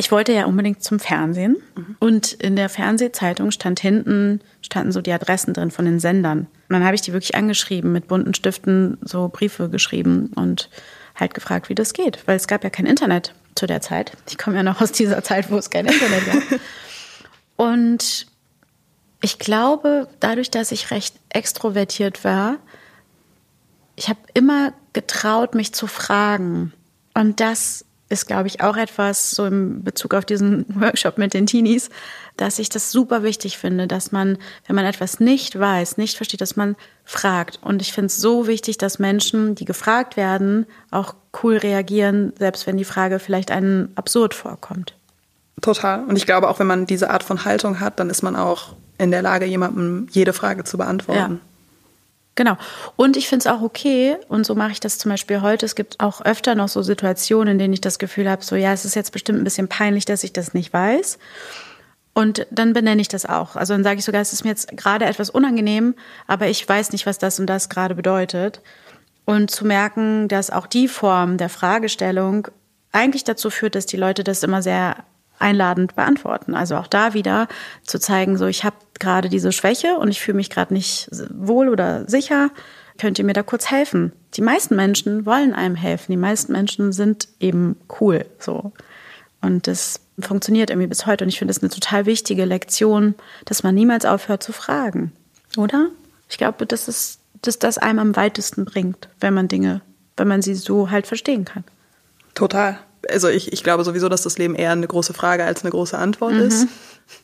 [0.01, 1.97] ich wollte ja unbedingt zum Fernsehen mhm.
[2.01, 6.39] und in der Fernsehzeitung stand hinten, standen so die Adressen drin von den Sendern.
[6.41, 10.71] Und dann habe ich die wirklich angeschrieben, mit bunten Stiften so Briefe geschrieben und
[11.15, 14.13] halt gefragt, wie das geht, weil es gab ja kein Internet zu der Zeit.
[14.27, 16.61] Ich komme ja noch aus dieser Zeit, wo es kein Internet gab.
[17.57, 18.27] Und
[19.21, 22.57] ich glaube, dadurch, dass ich recht extrovertiert war,
[23.97, 26.73] ich habe immer getraut, mich zu fragen.
[27.13, 31.47] Und das ist, glaube ich, auch etwas, so im Bezug auf diesen Workshop mit den
[31.47, 31.89] Teenies,
[32.37, 36.41] dass ich das super wichtig finde, dass man, wenn man etwas nicht weiß, nicht versteht,
[36.41, 37.61] dass man fragt.
[37.63, 42.67] Und ich finde es so wichtig, dass Menschen, die gefragt werden, auch cool reagieren, selbst
[42.67, 44.95] wenn die Frage vielleicht einen absurd vorkommt.
[45.61, 46.05] Total.
[46.05, 48.75] Und ich glaube, auch wenn man diese Art von Haltung hat, dann ist man auch
[48.99, 51.35] in der Lage, jemandem jede Frage zu beantworten.
[51.35, 51.50] Ja.
[52.41, 52.57] Genau.
[52.97, 55.67] Und ich finde es auch okay, und so mache ich das zum Beispiel heute.
[55.67, 58.73] Es gibt auch öfter noch so Situationen, in denen ich das Gefühl habe, so ja,
[58.73, 61.19] es ist jetzt bestimmt ein bisschen peinlich, dass ich das nicht weiß.
[62.15, 63.57] Und dann benenne ich das auch.
[63.57, 65.95] Also dann sage ich sogar, es ist mir jetzt gerade etwas unangenehm,
[66.27, 68.63] aber ich weiß nicht, was das und das gerade bedeutet.
[69.27, 72.49] Und zu merken, dass auch die Form der Fragestellung
[72.91, 74.97] eigentlich dazu führt, dass die Leute das immer sehr
[75.41, 76.55] einladend beantworten.
[76.55, 77.49] Also auch da wieder
[77.83, 81.69] zu zeigen, so ich habe gerade diese Schwäche und ich fühle mich gerade nicht wohl
[81.69, 82.51] oder sicher.
[82.99, 84.13] Könnt ihr mir da kurz helfen?
[84.35, 86.13] Die meisten Menschen wollen einem helfen.
[86.13, 88.73] Die meisten Menschen sind eben cool, so.
[89.41, 91.25] Und das funktioniert irgendwie bis heute.
[91.25, 93.15] Und ich finde es eine total wichtige Lektion,
[93.47, 95.13] dass man niemals aufhört zu fragen.
[95.57, 95.89] Oder?
[96.29, 99.81] Ich glaube, dass es, dass das einem am weitesten bringt, wenn man Dinge,
[100.19, 101.65] wenn man sie so halt verstehen kann.
[102.35, 105.71] Total also ich, ich glaube sowieso, dass das Leben eher eine große Frage als eine
[105.71, 106.41] große Antwort mhm.
[106.41, 106.69] ist.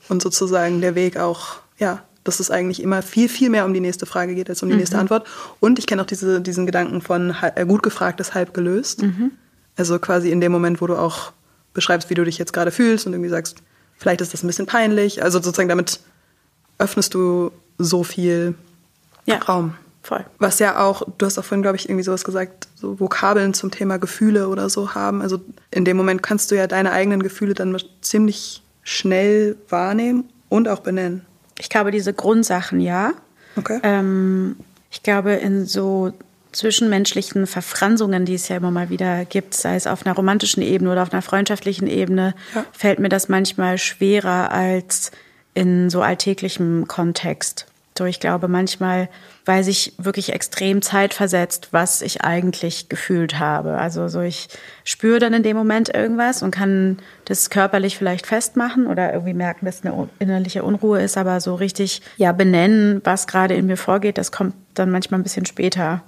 [0.09, 3.81] Und sozusagen der Weg auch, ja, dass es eigentlich immer viel, viel mehr um die
[3.81, 4.81] nächste Frage geht als um die mhm.
[4.81, 5.27] nächste Antwort.
[5.61, 9.03] Und ich kenne auch diese, diesen Gedanken von äh, gut gefragt ist halb gelöst.
[9.03, 9.33] Mhm.
[9.77, 11.33] Also quasi in dem Moment, wo du auch
[11.73, 13.59] beschreibst, wie du dich jetzt gerade fühlst und irgendwie sagst,
[13.97, 15.23] vielleicht ist das ein bisschen peinlich.
[15.23, 16.01] Also sozusagen damit
[16.79, 18.55] öffnest du so viel
[19.27, 19.37] ja.
[19.39, 19.75] Raum.
[20.07, 20.25] Voll.
[20.39, 23.73] Was ja auch, du hast auch vorhin, glaube ich, irgendwie sowas gesagt, so Vokabeln zum
[23.73, 25.21] Thema Gefühle oder so haben.
[25.21, 25.41] Also
[25.73, 30.79] in dem Moment kannst du ja deine eigenen Gefühle dann ziemlich schnell wahrnehmen und auch
[30.79, 31.27] benennen.
[31.59, 33.15] Ich glaube, diese Grundsachen ja.
[33.57, 33.81] Okay.
[33.83, 34.55] Ähm,
[34.93, 36.13] ich glaube, in so
[36.53, 40.93] zwischenmenschlichen Verfransungen, die es ja immer mal wieder gibt, sei es auf einer romantischen Ebene
[40.93, 42.65] oder auf einer freundschaftlichen Ebene, ja.
[42.71, 45.11] fällt mir das manchmal schwerer als
[45.55, 47.67] in so alltäglichem Kontext.
[47.99, 49.09] So, ich glaube, manchmal
[49.47, 53.79] weiß ich wirklich extrem zeitversetzt, was ich eigentlich gefühlt habe.
[53.79, 54.49] Also so ich
[54.83, 59.65] spüre dann in dem Moment irgendwas und kann das körperlich vielleicht festmachen oder irgendwie merken,
[59.65, 64.19] dass eine innerliche Unruhe ist, aber so richtig ja benennen, was gerade in mir vorgeht,
[64.19, 66.03] das kommt dann manchmal ein bisschen später.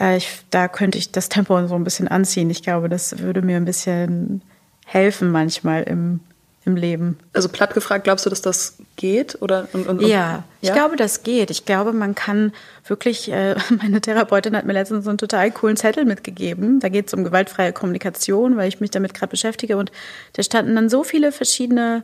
[0.00, 2.48] Äh, ich, da könnte ich das Tempo so ein bisschen anziehen.
[2.48, 4.40] Ich glaube, das würde mir ein bisschen
[4.86, 6.20] helfen manchmal im
[6.66, 7.18] im Leben.
[7.32, 9.40] Also platt gefragt, glaubst du, dass das geht?
[9.42, 11.50] Oder, und, und, ja, ich glaube, das geht.
[11.50, 12.52] Ich glaube, man kann
[12.86, 16.80] wirklich, äh, meine Therapeutin hat mir letztens so einen total coolen Zettel mitgegeben.
[16.80, 19.76] Da geht es um gewaltfreie Kommunikation, weil ich mich damit gerade beschäftige.
[19.76, 19.92] Und
[20.32, 22.02] da standen dann so viele verschiedene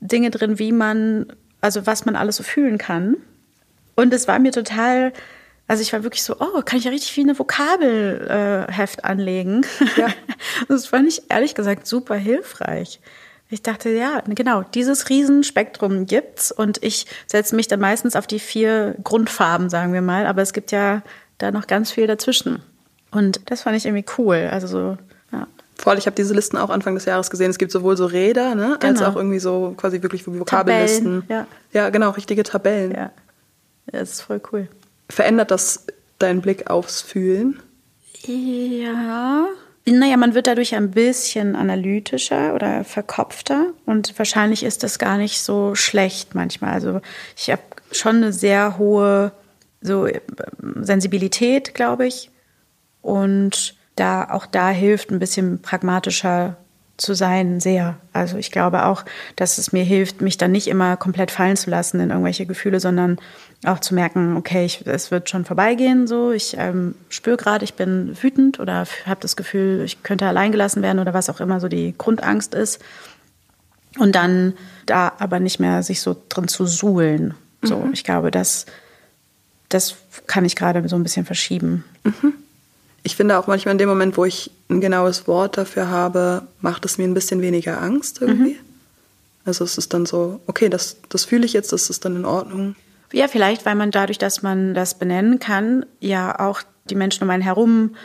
[0.00, 3.16] Dinge drin, wie man, also was man alles so fühlen kann.
[3.94, 5.12] Und es war mir total,
[5.68, 9.64] also ich war wirklich so, oh, kann ich ja richtig wie eine Vokabelheft äh, anlegen.
[9.96, 10.08] Ja.
[10.68, 12.98] das fand ich ehrlich gesagt super hilfreich.
[13.52, 18.38] Ich dachte, ja, genau, dieses Riesenspektrum gibt's und ich setze mich dann meistens auf die
[18.38, 21.02] vier Grundfarben, sagen wir mal, aber es gibt ja
[21.38, 22.62] da noch ganz viel dazwischen.
[23.10, 24.48] Und das fand ich irgendwie cool.
[24.52, 24.98] Also so,
[25.32, 25.48] ja.
[25.76, 27.50] Voll, ich habe diese Listen auch Anfang des Jahres gesehen.
[27.50, 28.92] Es gibt sowohl so Räder, ne, genau.
[28.92, 31.24] als auch irgendwie so quasi wirklich Vokabellisten.
[31.28, 31.46] ja.
[31.72, 32.92] ja, genau, richtige Tabellen.
[32.92, 33.10] Ja.
[33.86, 34.68] Das ist voll cool.
[35.08, 35.86] Verändert das
[36.20, 37.60] deinen Blick aufs Fühlen?
[38.26, 39.48] Ja,
[39.86, 45.40] naja, man wird dadurch ein bisschen analytischer oder verkopfter und wahrscheinlich ist das gar nicht
[45.40, 46.72] so schlecht manchmal.
[46.72, 47.00] Also
[47.36, 47.62] ich habe
[47.92, 49.32] schon eine sehr hohe
[49.80, 50.06] so
[50.80, 52.30] Sensibilität, glaube ich.
[53.02, 56.56] Und da auch da hilft ein bisschen pragmatischer
[57.00, 57.96] zu sein sehr.
[58.12, 59.04] Also ich glaube auch,
[59.36, 62.78] dass es mir hilft, mich dann nicht immer komplett fallen zu lassen in irgendwelche Gefühle,
[62.78, 63.18] sondern
[63.64, 66.06] auch zu merken, okay, ich, es wird schon vorbeigehen.
[66.06, 70.52] So, ich ähm, spüre gerade, ich bin wütend oder habe das Gefühl, ich könnte allein
[70.52, 72.80] gelassen werden oder was auch immer so die Grundangst ist.
[73.98, 74.54] Und dann
[74.86, 77.34] da aber nicht mehr sich so drin zu suhlen.
[77.62, 77.92] So, mhm.
[77.92, 78.66] ich glaube, das,
[79.68, 81.84] das kann ich gerade so ein bisschen verschieben.
[82.04, 82.34] Mhm.
[83.02, 86.84] Ich finde auch manchmal in dem Moment, wo ich ein genaues Wort dafür habe, macht
[86.84, 88.52] es mir ein bisschen weniger Angst irgendwie.
[88.52, 88.70] Mhm.
[89.44, 92.24] Also es ist dann so, okay, das, das fühle ich jetzt, das ist dann in
[92.24, 92.76] Ordnung.
[93.12, 97.30] Ja, vielleicht, weil man dadurch, dass man das benennen kann, ja auch die Menschen um
[97.30, 97.96] einen herum,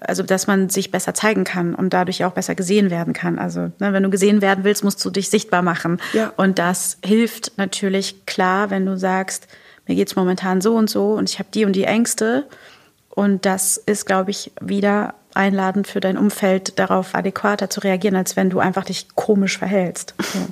[0.00, 3.38] also dass man sich besser zeigen kann und dadurch auch besser gesehen werden kann.
[3.38, 6.00] Also ne, wenn du gesehen werden willst, musst du dich sichtbar machen.
[6.12, 6.32] Ja.
[6.36, 9.46] Und das hilft natürlich klar, wenn du sagst,
[9.86, 12.46] mir geht's momentan so und so und ich habe die und die Ängste.
[13.14, 18.36] Und das ist, glaube ich, wieder einladend für dein Umfeld, darauf adäquater zu reagieren, als
[18.36, 20.14] wenn du einfach dich komisch verhältst.
[20.18, 20.38] So.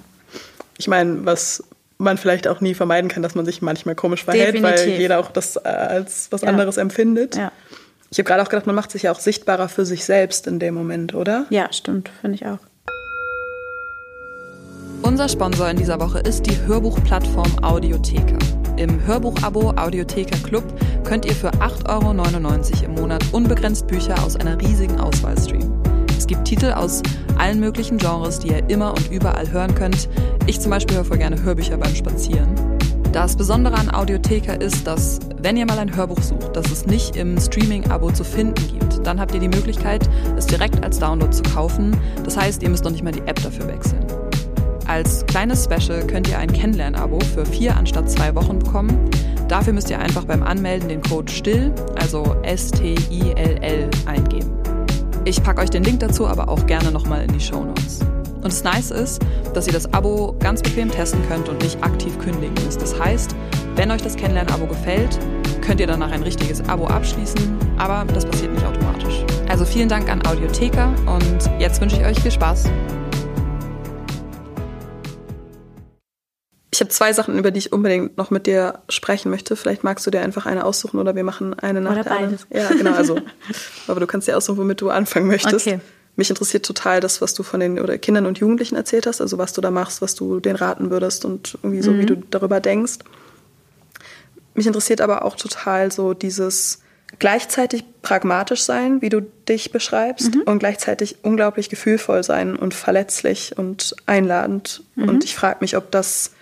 [0.79, 1.63] Ich meine, was
[1.99, 4.87] man vielleicht auch nie vermeiden kann, dass man sich manchmal komisch verhält, Definitiv.
[4.87, 6.49] weil jeder auch das äh, als was ja.
[6.49, 7.37] anderes empfindet.
[7.37, 7.53] Ja.
[8.11, 10.59] Ich habe gerade auch gedacht, man macht sich ja auch sichtbarer für sich selbst in
[10.59, 11.47] dem Moment, oder?
[11.51, 12.59] Ja, stimmt, finde ich auch.
[15.03, 18.39] Unser Sponsor in dieser Woche ist die Hörbuchplattform Audiotheka.
[18.77, 20.65] Im Hörbuchabo Audiotheka Club
[21.05, 25.73] könnt ihr für 8,99 Euro im Monat unbegrenzt Bücher aus einer riesigen Auswahl streamen.
[26.17, 27.03] Es gibt Titel aus
[27.37, 30.09] allen möglichen Genres, die ihr immer und überall hören könnt.
[30.47, 32.55] Ich zum Beispiel höre voll gerne Hörbücher beim Spazieren.
[33.13, 37.17] Das Besondere an Audiotheka ist, dass, wenn ihr mal ein Hörbuch sucht, das es nicht
[37.17, 41.43] im Streaming-Abo zu finden gibt, dann habt ihr die Möglichkeit, es direkt als Download zu
[41.43, 41.95] kaufen.
[42.25, 44.12] Das heißt, ihr müsst noch nicht mal die App dafür wechseln.
[44.87, 49.11] Als kleines Special könnt ihr ein Kennenlern-Abo für vier anstatt zwei Wochen bekommen.
[49.49, 54.51] Dafür müsst ihr einfach beim Anmelden den Code STILL, also S-T-I-L-L, eingeben.
[55.25, 58.01] Ich packe euch den Link dazu aber auch gerne nochmal in die Show Notes.
[58.37, 59.23] Und das Nice ist,
[59.55, 62.83] dass ihr das Abo ganz bequem testen könnt und nicht aktiv kündigen müsst.
[62.83, 63.37] Das heißt,
[63.77, 65.19] wenn euch das Kennenlern-Abo gefällt,
[65.61, 69.25] könnt ihr danach ein richtiges Abo abschließen, aber das passiert nicht automatisch.
[69.49, 72.65] Also vielen Dank an Audiotheka und jetzt wünsche ich euch viel Spaß.
[76.75, 79.57] Ich habe zwei Sachen, über die ich unbedingt noch mit dir sprechen möchte.
[79.57, 82.47] Vielleicht magst du dir einfach eine aussuchen oder wir machen eine nach oder der beides.
[82.51, 82.63] anderen.
[82.63, 82.97] Ja, genau.
[82.97, 83.19] Also,
[83.89, 85.67] aber du kannst dir aussuchen, womit du anfangen möchtest.
[85.67, 85.81] Okay.
[86.17, 89.37] Mich interessiert total das, was du von den oder Kindern und Jugendlichen erzählt hast, also
[89.37, 92.01] was du da machst, was du denen raten würdest und irgendwie so, mhm.
[92.01, 92.99] wie du darüber denkst.
[94.55, 96.81] Mich interessiert aber auch total so dieses
[97.19, 100.43] gleichzeitig pragmatisch sein, wie du dich beschreibst, mhm.
[100.43, 104.83] und gleichzeitig unglaublich gefühlvoll sein und verletzlich und einladend.
[104.97, 105.09] Mhm.
[105.09, 106.33] Und ich frage mich, ob das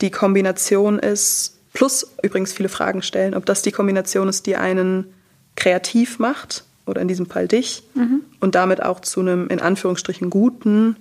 [0.00, 5.12] die Kombination ist, plus übrigens viele Fragen stellen, ob das die Kombination ist, die einen
[5.56, 8.22] kreativ macht oder in diesem Fall dich mhm.
[8.40, 10.96] und damit auch zu einem in Anführungsstrichen guten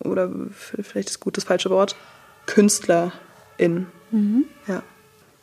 [0.00, 1.94] oder vielleicht ist gut das falsche Wort,
[2.46, 3.86] Künstlerin.
[4.10, 4.44] Mhm.
[4.66, 4.82] Ja.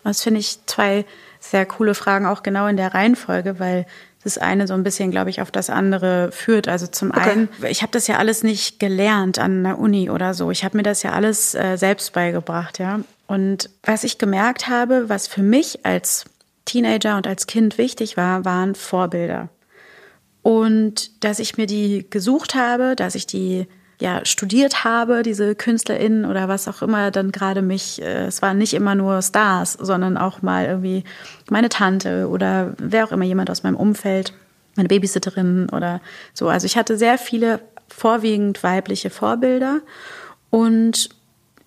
[0.04, 1.06] Das finde ich zwei
[1.40, 3.86] sehr coole Fragen, auch genau in der Reihenfolge, weil
[4.24, 6.68] das eine so ein bisschen, glaube ich, auf das andere führt.
[6.68, 7.30] Also zum okay.
[7.32, 10.52] einen, ich habe das ja alles nicht gelernt an der Uni oder so.
[10.52, 13.00] Ich habe mir das ja alles äh, selbst beigebracht, ja.
[13.28, 16.26] Und was ich gemerkt habe, was für mich als
[16.66, 19.50] Teenager und als Kind wichtig war, waren Vorbilder.
[20.42, 23.68] Und dass ich mir die gesucht habe, dass ich die
[24.00, 28.58] ja studiert habe, diese KünstlerInnen oder was auch immer dann gerade mich, äh, es waren
[28.58, 31.04] nicht immer nur Stars, sondern auch mal irgendwie
[31.50, 34.34] meine Tante oder wer auch immer jemand aus meinem Umfeld,
[34.76, 36.02] meine Babysitterin oder
[36.34, 36.48] so.
[36.48, 37.60] Also ich hatte sehr viele
[37.90, 39.82] vorwiegend weibliche Vorbilder
[40.50, 41.10] und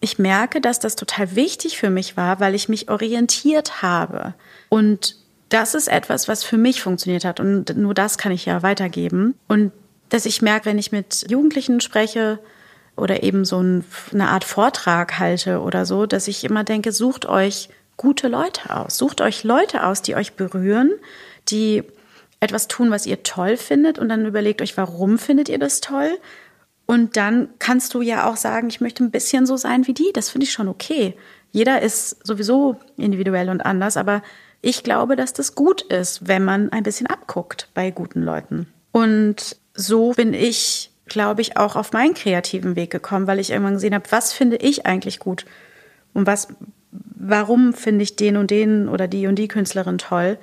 [0.01, 4.35] ich merke, dass das total wichtig für mich war, weil ich mich orientiert habe.
[4.68, 5.16] Und
[5.49, 7.38] das ist etwas, was für mich funktioniert hat.
[7.38, 9.35] Und nur das kann ich ja weitergeben.
[9.47, 9.71] Und
[10.12, 12.38] dass ich merke, wenn ich mit Jugendlichen spreche
[12.96, 17.70] oder eben so eine Art Vortrag halte oder so, dass ich immer denke, sucht euch
[17.96, 18.98] gute Leute aus.
[18.98, 20.90] Sucht euch Leute aus, die euch berühren,
[21.48, 21.83] die
[22.40, 26.11] etwas tun, was ihr toll findet und dann überlegt euch, warum findet ihr das toll?
[26.85, 30.11] Und dann kannst du ja auch sagen, ich möchte ein bisschen so sein wie die.
[30.12, 31.14] Das finde ich schon okay.
[31.53, 34.22] Jeder ist sowieso individuell und anders, aber
[34.61, 38.66] ich glaube, dass das gut ist, wenn man ein bisschen abguckt bei guten Leuten.
[38.92, 43.75] Und so bin ich, glaube ich, auch auf meinen kreativen Weg gekommen, weil ich irgendwann
[43.75, 45.45] gesehen habe, was finde ich eigentlich gut
[46.15, 46.49] und was,
[46.91, 50.39] warum finde ich den und den oder die und die Künstlerin toll.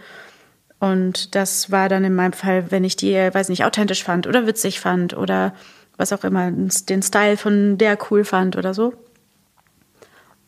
[0.79, 4.47] Und das war dann in meinem Fall, wenn ich die, weiß nicht, authentisch fand oder
[4.47, 5.53] witzig fand oder
[5.97, 8.93] was auch immer, den Style von der cool fand oder so.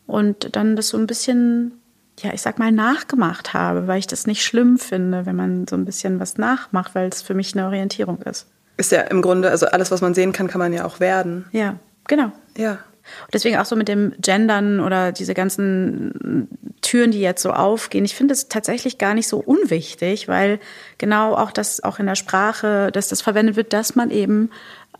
[0.06, 1.72] Und dann das so ein bisschen,
[2.20, 5.76] ja, ich sag mal, nachgemacht habe, weil ich das nicht schlimm finde, wenn man so
[5.76, 9.50] ein bisschen was nachmacht, weil es für mich eine Orientierung ist ist ja im Grunde,
[9.50, 11.46] also alles, was man sehen kann, kann man ja auch werden.
[11.52, 12.32] Ja, genau.
[12.56, 12.78] Ja.
[13.24, 16.48] Und deswegen auch so mit dem Gendern oder diese ganzen
[16.82, 18.04] Türen, die jetzt so aufgehen.
[18.04, 20.60] Ich finde es tatsächlich gar nicht so unwichtig, weil
[20.98, 24.50] genau auch das auch in der Sprache, dass das verwendet wird, dass man eben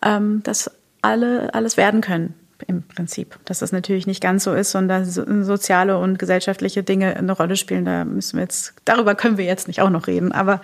[0.05, 2.35] ähm, das alle alles werden können
[2.67, 3.39] im Prinzip.
[3.45, 7.57] Dass das natürlich nicht ganz so ist und dass soziale und gesellschaftliche Dinge eine Rolle
[7.57, 10.33] spielen, da müssen wir jetzt, darüber können wir jetzt nicht auch noch reden.
[10.33, 10.61] Aber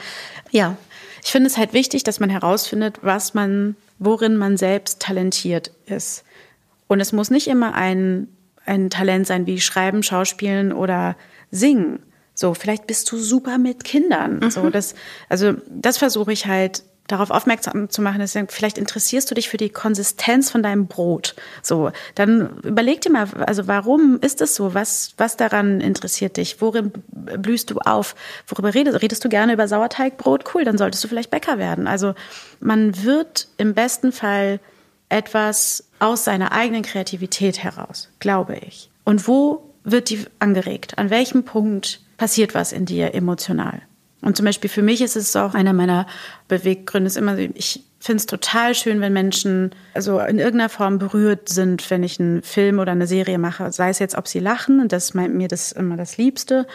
[0.50, 0.76] ja,
[1.22, 6.24] ich finde es halt wichtig, dass man herausfindet, was man, worin man selbst talentiert ist.
[6.86, 8.28] Und es muss nicht immer ein,
[8.64, 11.16] ein Talent sein wie Schreiben, Schauspielen oder
[11.50, 12.00] Singen.
[12.34, 14.38] So, vielleicht bist du super mit Kindern.
[14.38, 14.50] Mhm.
[14.50, 14.94] So, das,
[15.28, 19.56] also, das versuche ich halt darauf aufmerksam zu machen, dass vielleicht interessierst du dich für
[19.56, 21.34] die Konsistenz von deinem Brot.
[21.62, 24.74] So, dann überleg dir mal, also warum ist es so?
[24.74, 26.60] Was, was daran interessiert dich?
[26.60, 28.14] Worin blühst du auf?
[28.46, 30.44] Worüber redest, redest du gerne über Sauerteigbrot?
[30.54, 31.86] Cool, dann solltest du vielleicht Bäcker werden.
[31.86, 32.14] Also
[32.60, 34.60] man wird im besten Fall
[35.08, 38.90] etwas aus seiner eigenen Kreativität heraus, glaube ich.
[39.04, 40.98] Und wo wird die angeregt?
[40.98, 43.80] An welchem Punkt passiert was in dir emotional?
[44.20, 46.06] Und zum Beispiel für mich ist es auch einer meiner
[46.48, 51.48] Beweggründe, ist immer, ich finde es total schön, wenn Menschen also in irgendeiner Form berührt
[51.48, 53.70] sind, wenn ich einen Film oder eine Serie mache.
[53.72, 56.66] Sei es jetzt, ob sie lachen, und das meint mir das immer das Liebste.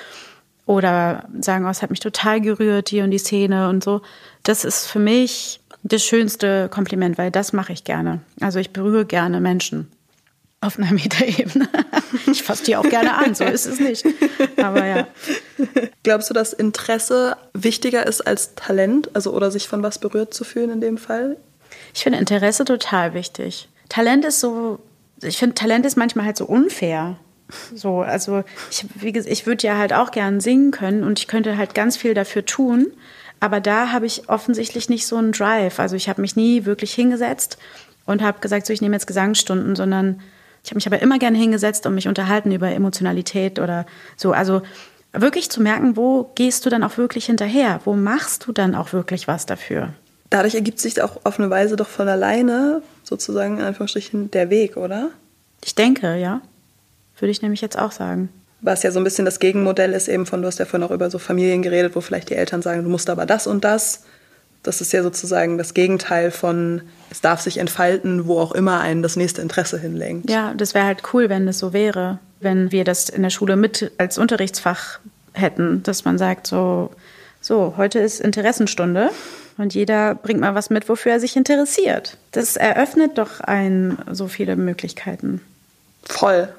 [0.65, 4.01] Oder sagen, oh, es hat mich total gerührt, die und die Szene und so.
[4.43, 8.21] Das ist für mich das schönste Kompliment, weil das mache ich gerne.
[8.39, 9.89] Also ich berühre gerne Menschen
[10.63, 11.67] auf einer Metaebene.
[12.31, 14.05] Ich fasse die auch gerne an, so ist es nicht.
[14.57, 15.07] Aber ja.
[16.03, 20.43] Glaubst du, dass Interesse wichtiger ist als Talent, also oder sich von was berührt zu
[20.43, 21.37] fühlen in dem Fall?
[21.93, 23.69] Ich finde Interesse total wichtig.
[23.89, 24.79] Talent ist so,
[25.21, 27.17] ich finde Talent ist manchmal halt so unfair.
[27.75, 31.27] So, also ich, wie gesagt, ich würde ja halt auch gern singen können und ich
[31.27, 32.87] könnte halt ganz viel dafür tun.
[33.39, 35.79] Aber da habe ich offensichtlich nicht so einen Drive.
[35.79, 37.57] Also ich habe mich nie wirklich hingesetzt
[38.05, 40.21] und habe gesagt, so ich nehme jetzt Gesangsstunden, sondern
[40.63, 44.31] ich habe mich aber immer gerne hingesetzt und mich unterhalten über Emotionalität oder so.
[44.31, 44.61] Also
[45.11, 47.81] wirklich zu merken, wo gehst du dann auch wirklich hinterher?
[47.83, 49.89] Wo machst du dann auch wirklich was dafür?
[50.29, 54.77] Dadurch ergibt sich auch auf eine Weise doch von alleine sozusagen in Anführungsstrichen der Weg,
[54.77, 55.09] oder?
[55.63, 56.41] Ich denke, ja.
[57.19, 58.29] Würde ich nämlich jetzt auch sagen.
[58.61, 60.91] Was ja so ein bisschen das Gegenmodell ist eben von, du hast ja vorhin auch
[60.91, 64.03] über so Familien geredet, wo vielleicht die Eltern sagen, du musst aber das und das.
[64.63, 66.81] Das ist ja sozusagen das Gegenteil von,
[67.13, 70.31] es darf sich entfalten, wo auch immer einen das nächste Interesse hinlenkt.
[70.31, 73.55] Ja, das wäre halt cool, wenn das so wäre, wenn wir das in der Schule
[73.55, 74.97] mit als Unterrichtsfach
[75.33, 76.89] hätten, dass man sagt, so,
[77.39, 79.11] so, heute ist Interessenstunde
[79.59, 82.17] und jeder bringt mal was mit, wofür er sich interessiert.
[82.31, 85.39] Das eröffnet doch ein so viele Möglichkeiten.
[86.05, 86.49] Voll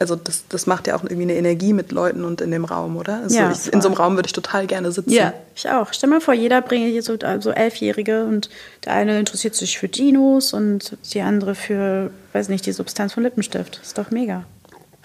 [0.00, 2.96] also das, das macht ja auch irgendwie eine Energie mit Leuten und in dem Raum,
[2.96, 3.20] oder?
[3.22, 5.10] Also ja, ich, in so einem Raum würde ich total gerne sitzen.
[5.10, 5.92] Ja, ich auch.
[5.92, 8.48] Stell mal vor, jeder bringt hier so, so Elfjährige und
[8.86, 13.22] der eine interessiert sich für Dinos und die andere für, weiß nicht, die Substanz von
[13.22, 13.78] Lippenstift.
[13.82, 14.44] Ist doch mega.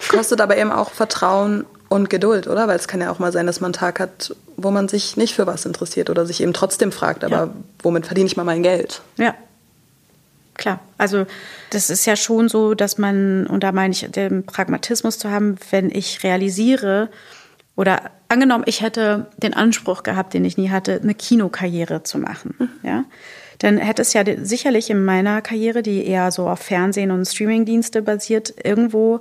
[0.08, 2.66] Kostet aber eben auch Vertrauen und Geduld, oder?
[2.66, 5.18] Weil es kann ja auch mal sein, dass man einen Tag hat, wo man sich
[5.18, 7.50] nicht für was interessiert oder sich eben trotzdem fragt, aber ja.
[7.82, 9.02] womit verdiene ich mal mein Geld?
[9.18, 9.34] Ja,
[10.56, 10.80] klar.
[10.98, 11.26] Also
[11.70, 15.56] das ist ja schon so, dass man, und da meine ich den Pragmatismus zu haben,
[15.70, 17.08] wenn ich realisiere
[17.76, 22.54] oder angenommen, ich hätte den Anspruch gehabt, den ich nie hatte, eine Kinokarriere zu machen,
[22.58, 22.68] mhm.
[22.82, 23.04] ja,
[23.58, 28.02] dann hätte es ja sicherlich in meiner Karriere, die eher so auf Fernsehen und Streamingdienste
[28.02, 29.20] basiert, irgendwo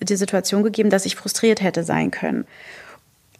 [0.00, 2.46] die Situation gegeben, dass ich frustriert hätte sein können.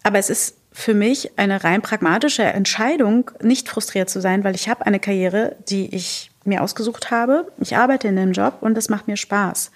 [0.02, 4.68] Aber es ist für mich eine rein pragmatische Entscheidung, nicht frustriert zu sein, weil ich
[4.68, 7.50] habe eine Karriere, die ich mir ausgesucht habe.
[7.58, 9.70] Ich arbeite in dem Job und es macht mir Spaß.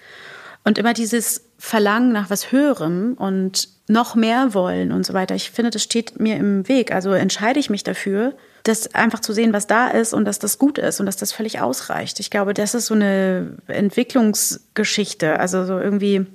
[0.63, 5.35] Und immer dieses Verlangen nach was Höherem und noch mehr wollen und so weiter.
[5.35, 6.91] Ich finde, das steht mir im Weg.
[6.93, 10.59] Also entscheide ich mich dafür, das einfach zu sehen, was da ist und dass das
[10.59, 12.19] gut ist und dass das völlig ausreicht.
[12.19, 15.39] Ich glaube, das ist so eine Entwicklungsgeschichte.
[15.39, 16.27] Also so irgendwie,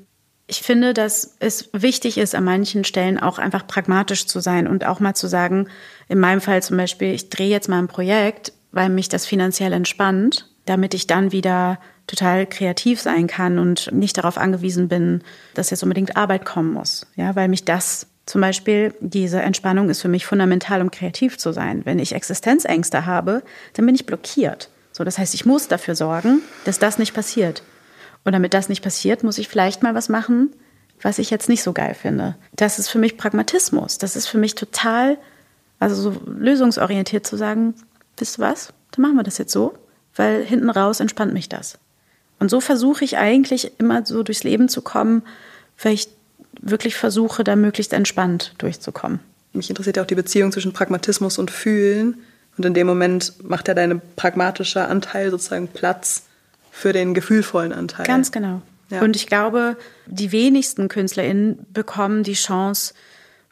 [0.47, 4.85] ich finde, dass es wichtig ist, an manchen Stellen auch einfach pragmatisch zu sein und
[4.85, 5.69] auch mal zu sagen,
[6.09, 9.73] in meinem Fall zum Beispiel, ich drehe jetzt mal ein Projekt, weil mich das finanziell
[9.73, 15.23] entspannt, damit ich dann wieder total kreativ sein kann und nicht darauf angewiesen bin,
[15.55, 17.07] dass jetzt unbedingt Arbeit kommen muss.
[17.17, 21.53] Ja, weil mich das zum Beispiel, diese Entspannung ist für mich fundamental, um kreativ zu
[21.53, 21.83] sein.
[21.85, 23.43] Wenn ich Existenzängste habe,
[23.75, 24.71] dann bin ich blockiert.
[24.93, 27.63] So, das heißt, ich muss dafür sorgen, dass das nicht passiert.
[28.25, 30.51] Und damit das nicht passiert, muss ich vielleicht mal was machen,
[31.03, 32.37] was ich jetzt nicht so geil finde.
[32.57, 33.99] Das ist für mich Pragmatismus.
[33.99, 35.19] Das ist für mich total,
[35.79, 37.75] also so lösungsorientiert zu sagen,
[38.17, 39.75] wisst ihr was, dann machen wir das jetzt so,
[40.15, 41.79] weil hinten raus entspannt mich das.
[42.39, 45.23] Und so versuche ich eigentlich immer so durchs Leben zu kommen,
[45.83, 46.09] weil ich
[46.61, 49.21] wirklich versuche, da möglichst entspannt durchzukommen.
[49.53, 52.23] Mich interessiert ja auch die Beziehung zwischen Pragmatismus und Fühlen.
[52.57, 56.25] Und in dem Moment macht ja dein pragmatischer Anteil sozusagen Platz
[56.71, 58.07] für den gefühlvollen Anteil.
[58.07, 58.63] Ganz genau.
[58.91, 59.01] Ja.
[59.01, 59.77] Und ich glaube,
[60.07, 62.95] die wenigsten KünstlerInnen bekommen die Chance,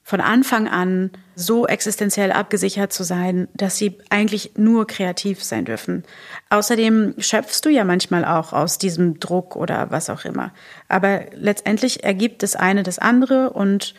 [0.02, 6.04] von Anfang an so existenziell abgesichert zu sein, dass sie eigentlich nur kreativ sein dürfen.
[6.50, 10.52] Außerdem schöpfst du ja manchmal auch aus diesem Druck oder was auch immer.
[10.88, 13.94] Aber letztendlich ergibt das eine das andere und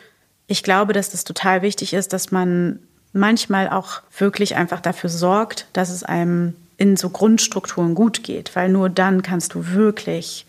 [0.48, 2.80] ich glaube, dass das total wichtig ist, dass man
[3.14, 8.70] manchmal auch wirklich einfach dafür sorgt, dass es einem in so Grundstrukturen gut geht, weil
[8.70, 10.46] nur dann kannst du wirklich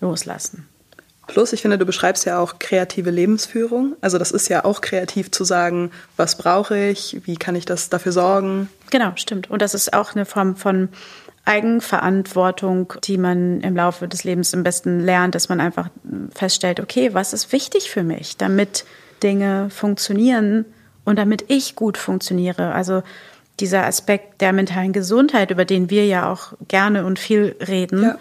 [0.00, 0.67] loslassen.
[1.28, 3.94] Plus, ich finde, du beschreibst ja auch kreative Lebensführung.
[4.00, 7.90] Also das ist ja auch kreativ zu sagen, was brauche ich, wie kann ich das
[7.90, 8.68] dafür sorgen.
[8.90, 9.50] Genau, stimmt.
[9.50, 10.88] Und das ist auch eine Form von
[11.44, 15.88] Eigenverantwortung, die man im Laufe des Lebens am besten lernt, dass man einfach
[16.34, 18.84] feststellt, okay, was ist wichtig für mich, damit
[19.22, 20.64] Dinge funktionieren
[21.04, 22.72] und damit ich gut funktioniere.
[22.72, 23.02] Also
[23.60, 28.18] dieser Aspekt der mentalen Gesundheit, über den wir ja auch gerne und viel reden, ja.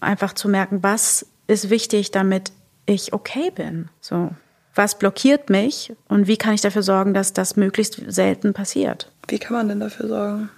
[0.00, 2.52] Einfach zu merken, was ist wichtig, damit
[2.86, 3.88] ich okay bin.
[4.00, 4.30] So.
[4.74, 9.10] Was blockiert mich und wie kann ich dafür sorgen, dass das möglichst selten passiert?
[9.28, 10.50] Wie kann man denn dafür sorgen?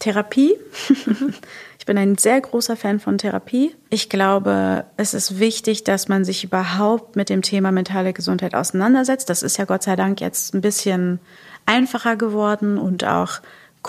[0.00, 0.56] Therapie.
[1.78, 3.72] ich bin ein sehr großer Fan von Therapie.
[3.88, 9.30] Ich glaube, es ist wichtig, dass man sich überhaupt mit dem Thema mentale Gesundheit auseinandersetzt.
[9.30, 11.20] Das ist ja Gott sei Dank jetzt ein bisschen
[11.66, 13.40] einfacher geworden und auch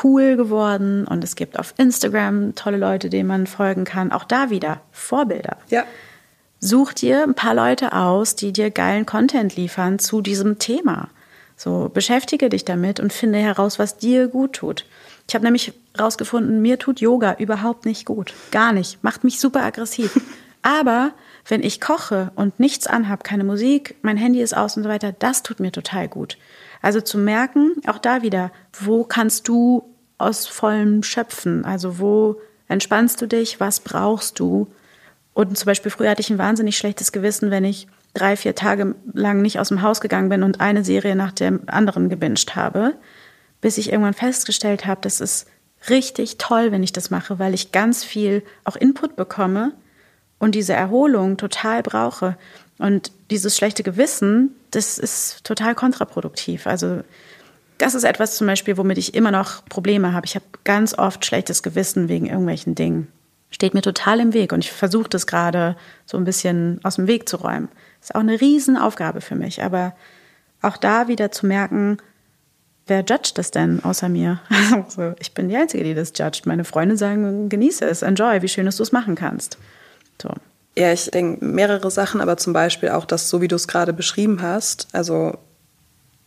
[0.03, 1.05] cool geworden.
[1.05, 4.11] Und es gibt auf Instagram tolle Leute, denen man folgen kann.
[4.11, 5.57] Auch da wieder Vorbilder.
[5.69, 5.83] Ja
[6.63, 11.09] such dir ein paar Leute aus, die dir geilen Content liefern zu diesem Thema.
[11.55, 14.85] So, beschäftige dich damit und finde heraus, was dir gut tut.
[15.27, 18.33] Ich habe nämlich herausgefunden, mir tut Yoga überhaupt nicht gut.
[18.51, 19.03] Gar nicht.
[19.03, 20.19] Macht mich super aggressiv.
[20.61, 21.11] Aber
[21.47, 25.11] wenn ich koche und nichts anhab, keine Musik, mein Handy ist aus und so weiter,
[25.11, 26.37] das tut mir total gut.
[26.83, 31.63] Also zu merken, auch da wieder, wo kannst du aus vollem schöpfen?
[31.63, 33.61] Also wo entspannst du dich?
[33.61, 34.67] Was brauchst du?
[35.33, 38.95] Und zum Beispiel früher hatte ich ein wahnsinnig schlechtes Gewissen, wenn ich drei, vier Tage
[39.13, 42.95] lang nicht aus dem Haus gegangen bin und eine Serie nach der anderen gebinged habe,
[43.61, 45.47] bis ich irgendwann festgestellt habe, das ist
[45.89, 49.71] richtig toll, wenn ich das mache, weil ich ganz viel auch Input bekomme
[50.37, 52.37] und diese Erholung total brauche.
[52.77, 56.67] Und dieses schlechte Gewissen, das ist total kontraproduktiv.
[56.67, 57.01] Also
[57.77, 60.25] das ist etwas zum Beispiel, womit ich immer noch Probleme habe.
[60.25, 63.07] Ich habe ganz oft schlechtes Gewissen wegen irgendwelchen Dingen
[63.53, 67.07] steht mir total im Weg und ich versuche das gerade so ein bisschen aus dem
[67.07, 67.69] Weg zu räumen.
[68.01, 69.95] Ist auch eine Riesenaufgabe für mich, aber
[70.61, 71.97] auch da wieder zu merken,
[72.87, 74.41] wer judgt das denn außer mir?
[74.73, 76.45] Also, ich bin die Einzige, die das judgt.
[76.45, 79.57] Meine Freunde sagen, genieße es, enjoy, wie schön, dass du es machen kannst.
[80.21, 80.29] So.
[80.75, 83.93] Ja, ich denke mehrere Sachen, aber zum Beispiel auch das, so wie du es gerade
[83.93, 85.37] beschrieben hast, also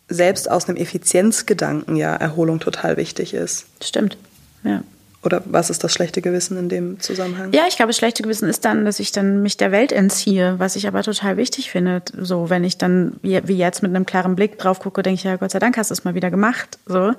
[0.08, 3.66] selbst aus einem Effizienzgedanken ja Erholung total wichtig ist.
[3.82, 4.16] Stimmt,
[4.62, 4.82] ja.
[5.24, 7.52] Oder was ist das schlechte Gewissen in dem Zusammenhang?
[7.52, 10.54] Ja, ich glaube, das schlechte Gewissen ist dann, dass ich dann mich der Welt entziehe,
[10.58, 12.00] was ich aber total wichtig finde.
[12.16, 15.34] So, wenn ich dann wie jetzt mit einem klaren Blick drauf gucke, denke ich, ja,
[15.34, 16.78] Gott sei Dank hast du es mal wieder gemacht.
[16.86, 17.12] So.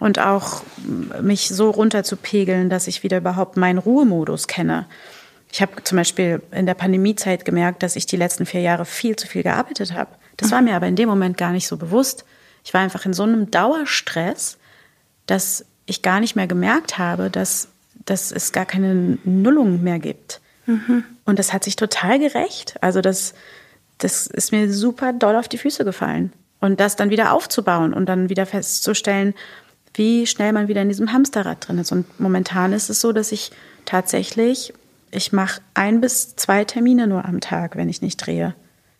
[0.00, 0.64] Und auch
[1.22, 4.86] mich so runterzupegeln, dass ich wieder überhaupt meinen Ruhemodus kenne.
[5.54, 9.14] Ich habe zum Beispiel in der Pandemiezeit gemerkt, dass ich die letzten vier Jahre viel
[9.14, 10.10] zu viel gearbeitet habe.
[10.36, 12.24] Das war mir aber in dem Moment gar nicht so bewusst.
[12.64, 14.58] Ich war einfach in so einem Dauerstress,
[15.26, 17.68] dass ich gar nicht mehr gemerkt habe, dass,
[18.04, 20.40] dass es gar keine Nullung mehr gibt.
[20.66, 21.04] Mhm.
[21.24, 22.74] Und das hat sich total gerecht.
[22.80, 23.34] Also das,
[23.98, 26.32] das ist mir super doll auf die Füße gefallen.
[26.58, 29.34] Und das dann wieder aufzubauen und dann wieder festzustellen,
[29.94, 31.92] wie schnell man wieder in diesem Hamsterrad drin ist.
[31.92, 33.52] Und momentan ist es so, dass ich
[33.84, 34.74] tatsächlich,
[35.14, 38.54] ich mache ein bis zwei Termine nur am Tag, wenn ich nicht drehe.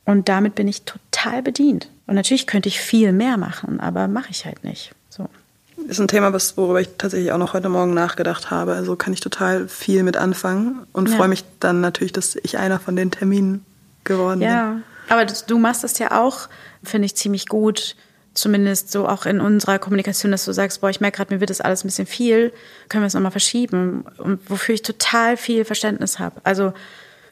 [0.04, 1.90] Und damit bin ich total bedient.
[2.06, 4.92] Und natürlich könnte ich viel mehr machen, aber mache ich halt nicht.
[5.08, 5.28] So
[5.88, 8.74] ist ein Thema, was, worüber ich tatsächlich auch noch heute Morgen nachgedacht habe.
[8.74, 11.16] Also kann ich total viel mit anfangen und ja.
[11.16, 13.64] freue mich dann natürlich, dass ich einer von den Terminen
[14.04, 14.48] geworden ja.
[14.48, 14.82] bin.
[15.08, 16.48] Ja, aber du machst das ja auch,
[16.82, 17.96] finde ich, ziemlich gut.
[18.34, 21.50] Zumindest so auch in unserer Kommunikation, dass du sagst, boah, ich merke gerade, mir wird
[21.50, 22.52] das alles ein bisschen viel,
[22.88, 24.04] können wir es nochmal verschieben.
[24.18, 26.40] Und wofür ich total viel Verständnis habe.
[26.42, 26.72] Also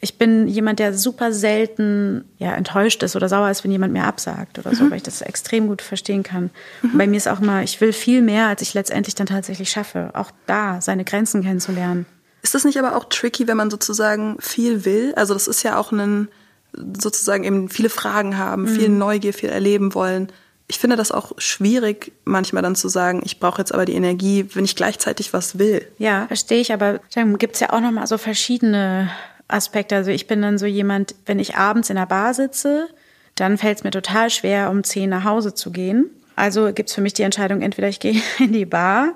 [0.04, 4.02] ich bin jemand, der super selten ja, enttäuscht ist oder sauer ist, wenn jemand mir
[4.02, 4.90] absagt oder so, mhm.
[4.90, 6.50] weil ich das extrem gut verstehen kann.
[6.82, 6.90] Mhm.
[6.90, 9.70] Und bei mir ist auch immer, ich will viel mehr, als ich letztendlich dann tatsächlich
[9.70, 10.10] schaffe.
[10.14, 12.06] Auch da seine Grenzen kennenzulernen.
[12.42, 15.14] Ist das nicht aber auch tricky, wenn man sozusagen viel will?
[15.14, 16.26] Also das ist ja auch ein,
[16.72, 18.68] sozusagen eben viele Fragen haben, mhm.
[18.68, 20.32] viel Neugier, viel erleben wollen.
[20.68, 24.46] Ich finde das auch schwierig, manchmal dann zu sagen, ich brauche jetzt aber die Energie,
[24.54, 25.86] wenn ich gleichzeitig was will.
[25.98, 29.10] Ja, verstehe ich, aber dann gibt es ja auch nochmal so verschiedene
[29.48, 29.92] Aspekt.
[29.92, 32.88] Also ich bin dann so jemand, wenn ich abends in der Bar sitze,
[33.34, 36.10] dann fällt es mir total schwer, um zehn nach Hause zu gehen.
[36.36, 39.12] Also gibt es für mich die Entscheidung, entweder ich gehe in die Bar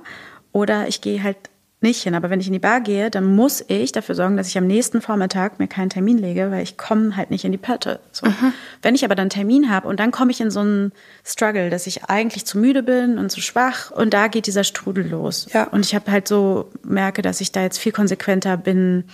[0.52, 1.36] oder ich gehe halt
[1.80, 2.14] nicht hin.
[2.14, 4.66] Aber wenn ich in die Bar gehe, dann muss ich dafür sorgen, dass ich am
[4.66, 8.00] nächsten Vormittag mir keinen Termin lege, weil ich komme halt nicht in die Pötte.
[8.12, 8.26] So.
[8.26, 8.52] Mhm.
[8.82, 10.92] Wenn ich aber dann einen Termin habe und dann komme ich in so einen
[11.24, 15.08] Struggle, dass ich eigentlich zu müde bin und zu schwach und da geht dieser Strudel
[15.08, 15.48] los.
[15.52, 15.64] Ja.
[15.64, 19.04] Und ich habe halt so merke, dass ich da jetzt viel konsequenter bin,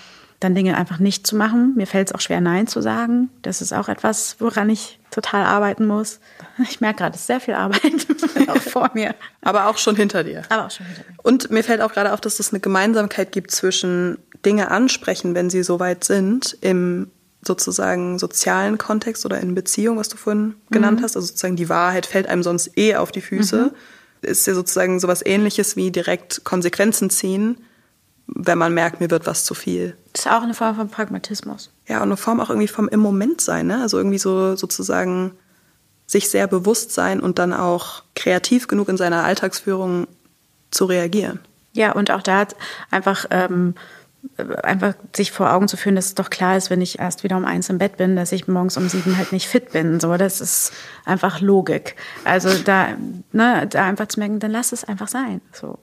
[0.42, 1.74] dann Dinge einfach nicht zu machen.
[1.76, 3.30] Mir fällt es auch schwer, Nein zu sagen.
[3.42, 6.20] Das ist auch etwas, woran ich total arbeiten muss.
[6.68, 8.06] Ich merke gerade, es ist sehr viel Arbeit
[8.48, 9.14] auch vor mir.
[9.40, 10.42] Aber auch schon hinter dir.
[10.48, 11.16] Aber auch schon hinter mir.
[11.22, 15.50] Und mir fällt auch gerade auf, dass es eine Gemeinsamkeit gibt zwischen Dinge ansprechen, wenn
[15.50, 17.10] sie soweit sind, im
[17.44, 20.54] sozusagen sozialen Kontext oder in Beziehung, was du vorhin mhm.
[20.70, 21.16] genannt hast.
[21.16, 23.72] Also sozusagen die Wahrheit fällt einem sonst eh auf die Füße.
[23.72, 24.28] Mhm.
[24.28, 27.58] Ist ja sozusagen sowas ähnliches wie direkt Konsequenzen ziehen
[28.26, 29.96] wenn man merkt, mir wird was zu viel.
[30.12, 31.70] Das ist auch eine Form von Pragmatismus.
[31.88, 33.80] Ja, und eine Form auch irgendwie vom im Moment sein, ne?
[33.82, 35.32] Also irgendwie so sozusagen
[36.06, 40.06] sich sehr bewusst sein und dann auch kreativ genug in seiner Alltagsführung
[40.70, 41.40] zu reagieren.
[41.72, 42.46] Ja, und auch da
[42.90, 43.74] einfach ähm,
[44.62, 47.36] einfach sich vor Augen zu führen, dass es doch klar ist, wenn ich erst wieder
[47.36, 50.00] um eins im Bett bin, dass ich morgens um sieben halt nicht fit bin.
[50.00, 50.72] So, das ist
[51.04, 51.96] einfach Logik.
[52.24, 52.88] Also da,
[53.32, 55.40] ne, da einfach zu merken, dann lass es einfach sein.
[55.52, 55.78] So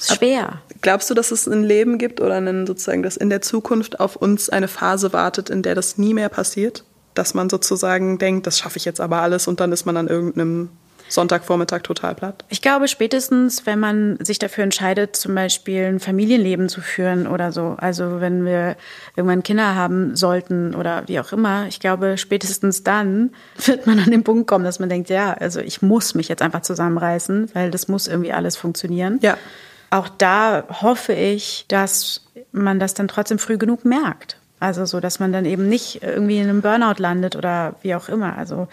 [0.00, 0.60] schwer.
[0.80, 4.16] Glaubst du, dass es ein Leben gibt oder einen, sozusagen, dass in der Zukunft auf
[4.16, 6.84] uns eine Phase wartet, in der das nie mehr passiert?
[7.14, 10.08] Dass man sozusagen denkt, das schaffe ich jetzt aber alles und dann ist man an
[10.08, 10.70] irgendeinem
[11.10, 12.44] Sonntagvormittag total platt?
[12.48, 17.52] Ich glaube spätestens, wenn man sich dafür entscheidet, zum Beispiel ein Familienleben zu führen oder
[17.52, 17.76] so.
[17.78, 18.76] Also wenn wir
[19.16, 21.66] irgendwann Kinder haben sollten oder wie auch immer.
[21.66, 23.30] Ich glaube, spätestens dann
[23.66, 26.42] wird man an den Punkt kommen, dass man denkt, ja, also ich muss mich jetzt
[26.42, 29.18] einfach zusammenreißen, weil das muss irgendwie alles funktionieren.
[29.20, 29.36] Ja
[29.90, 32.22] auch da hoffe ich, dass
[32.52, 34.38] man das dann trotzdem früh genug merkt.
[34.60, 38.08] Also so, dass man dann eben nicht irgendwie in einem Burnout landet oder wie auch
[38.08, 38.36] immer.
[38.36, 38.68] Also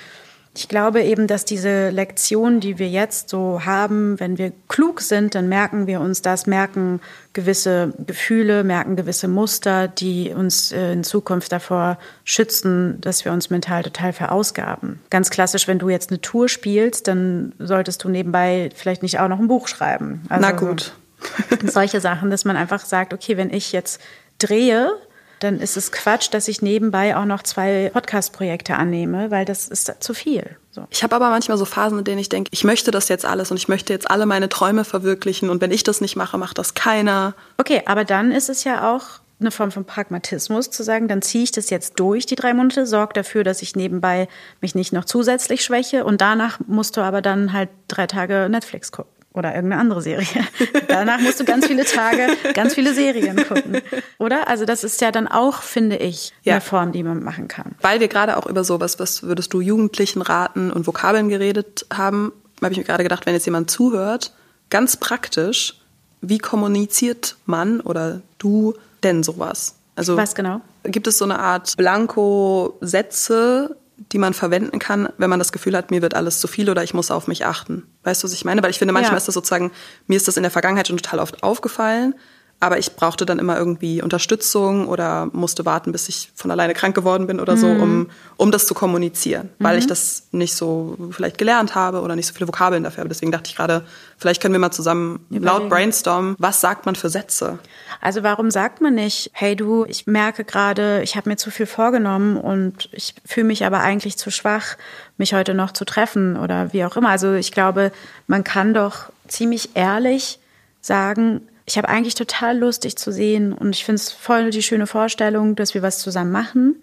[0.57, 5.35] ich glaube eben, dass diese Lektion, die wir jetzt so haben, wenn wir klug sind,
[5.35, 6.99] dann merken wir uns das, merken
[7.33, 13.51] gewisse Gefühle, merken gewisse Muster, die uns äh, in Zukunft davor schützen, dass wir uns
[13.51, 14.99] mental total verausgaben.
[15.11, 19.27] Ganz klassisch, wenn du jetzt eine Tour spielst, dann solltest du nebenbei vielleicht nicht auch
[19.27, 20.23] noch ein Buch schreiben.
[20.27, 20.93] Also Na gut.
[21.65, 24.01] solche Sachen, dass man einfach sagt, okay, wenn ich jetzt
[24.39, 24.91] drehe,
[25.39, 29.91] dann ist es Quatsch, dass ich nebenbei auch noch zwei Podcast-Projekte annehme, weil das ist
[29.99, 30.57] zu viel.
[30.71, 30.87] So.
[30.89, 33.51] Ich habe aber manchmal so Phasen, in denen ich denke, ich möchte das jetzt alles
[33.51, 36.57] und ich möchte jetzt alle meine Träume verwirklichen und wenn ich das nicht mache, macht
[36.57, 37.35] das keiner.
[37.57, 39.03] Okay, aber dann ist es ja auch
[39.39, 42.87] eine Form von Pragmatismus zu sagen, dann ziehe ich das jetzt durch die drei Monate,
[42.87, 44.27] sorge dafür, dass ich nebenbei
[44.61, 48.91] mich nicht noch zusätzlich schwäche und danach musst du aber dann halt drei Tage Netflix
[48.91, 50.27] gucken oder irgendeine andere Serie.
[50.87, 53.81] Danach musst du ganz viele Tage, ganz viele Serien gucken.
[54.17, 54.47] Oder?
[54.47, 56.53] Also das ist ja dann auch, finde ich, ja.
[56.53, 57.75] eine Form, die man machen kann.
[57.81, 62.31] Weil wir gerade auch über sowas, was würdest du Jugendlichen raten und Vokabeln geredet haben,
[62.61, 64.33] habe ich mir gerade gedacht, wenn jetzt jemand zuhört,
[64.69, 65.79] ganz praktisch,
[66.21, 68.73] wie kommuniziert man oder du
[69.03, 69.75] denn sowas?
[69.95, 70.61] Also was genau?
[70.83, 75.91] Gibt es so eine Art Blanko-Sätze, die man verwenden kann, wenn man das Gefühl hat,
[75.91, 77.83] mir wird alles zu viel oder ich muss auf mich achten.
[78.03, 78.61] Weißt du, was ich meine?
[78.61, 79.17] Weil ich finde, manchmal ja.
[79.17, 79.71] ist das sozusagen,
[80.05, 82.15] mir ist das in der Vergangenheit schon total oft aufgefallen,
[82.59, 86.95] aber ich brauchte dann immer irgendwie Unterstützung oder musste warten, bis ich von alleine krank
[86.95, 87.59] geworden bin oder mhm.
[87.59, 89.79] so, um, um das zu kommunizieren, weil mhm.
[89.79, 93.09] ich das nicht so vielleicht gelernt habe oder nicht so viele Vokabeln dafür habe.
[93.09, 93.85] Deswegen dachte ich gerade,
[94.17, 95.45] vielleicht können wir mal zusammen Überlegen.
[95.45, 97.59] laut brainstormen, was sagt man für Sätze?
[98.01, 101.67] Also warum sagt man nicht, hey du, ich merke gerade, ich habe mir zu viel
[101.67, 104.77] vorgenommen und ich fühle mich aber eigentlich zu schwach,
[105.17, 107.09] mich heute noch zu treffen oder wie auch immer.
[107.09, 107.91] Also ich glaube,
[108.25, 110.39] man kann doch ziemlich ehrlich
[110.81, 114.63] sagen, ich habe eigentlich total Lust, dich zu sehen und ich finde es voll die
[114.63, 116.77] schöne Vorstellung, dass wir was zusammen machen.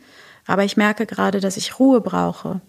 [0.47, 2.61] Aber ich merke gerade, dass ich Ruhe brauche.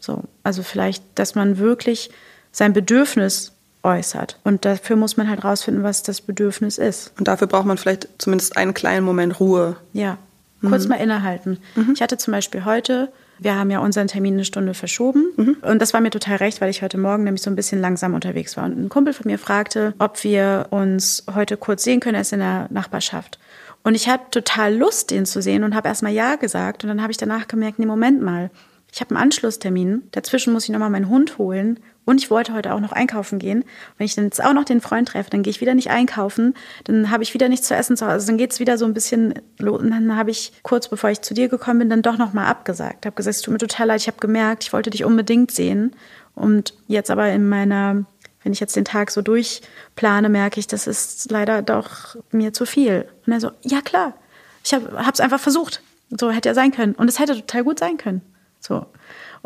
[0.00, 2.10] So, also vielleicht, dass man wirklich
[2.50, 3.52] sein Bedürfnis
[3.84, 4.40] äußert.
[4.42, 7.12] Und dafür muss man halt rausfinden, was das Bedürfnis ist.
[7.16, 9.76] Und dafür braucht man vielleicht zumindest einen kleinen Moment Ruhe.
[9.92, 10.18] Ja,
[10.60, 10.88] kurz mhm.
[10.88, 11.58] mal innehalten.
[11.76, 11.92] Mhm.
[11.94, 15.26] Ich hatte zum Beispiel heute wir haben ja unseren Termin eine Stunde verschoben.
[15.36, 15.56] Mhm.
[15.62, 18.14] Und das war mir total recht, weil ich heute Morgen nämlich so ein bisschen langsam
[18.14, 18.64] unterwegs war.
[18.64, 22.14] Und ein Kumpel von mir fragte, ob wir uns heute kurz sehen können.
[22.14, 23.38] Er ist in der Nachbarschaft.
[23.82, 26.82] Und ich hatte total Lust, ihn zu sehen und habe erstmal Ja gesagt.
[26.82, 28.50] Und dann habe ich danach gemerkt, nee, Moment mal.
[28.92, 30.08] Ich habe einen Anschlusstermin.
[30.12, 31.80] Dazwischen muss ich nochmal meinen Hund holen.
[32.06, 33.64] Und ich wollte heute auch noch einkaufen gehen.
[33.98, 36.54] Wenn ich dann jetzt auch noch den Freund treffe, dann gehe ich wieder nicht einkaufen.
[36.84, 38.12] Dann habe ich wieder nichts zu essen zu Hause.
[38.12, 39.80] Also dann geht es wieder so ein bisschen los.
[39.80, 43.06] Und dann habe ich kurz bevor ich zu dir gekommen bin, dann doch nochmal abgesagt.
[43.06, 44.00] Habe gesagt, es tut mir total leid.
[44.00, 45.96] Ich habe gemerkt, ich wollte dich unbedingt sehen.
[46.36, 48.04] Und jetzt aber in meiner,
[48.44, 52.66] wenn ich jetzt den Tag so durchplane, merke ich, das ist leider doch mir zu
[52.66, 53.08] viel.
[53.26, 54.14] Und er so, ja klar.
[54.62, 55.82] Ich habe es einfach versucht.
[56.10, 56.94] So hätte ja sein können.
[56.94, 58.22] Und es hätte total gut sein können.
[58.60, 58.86] So.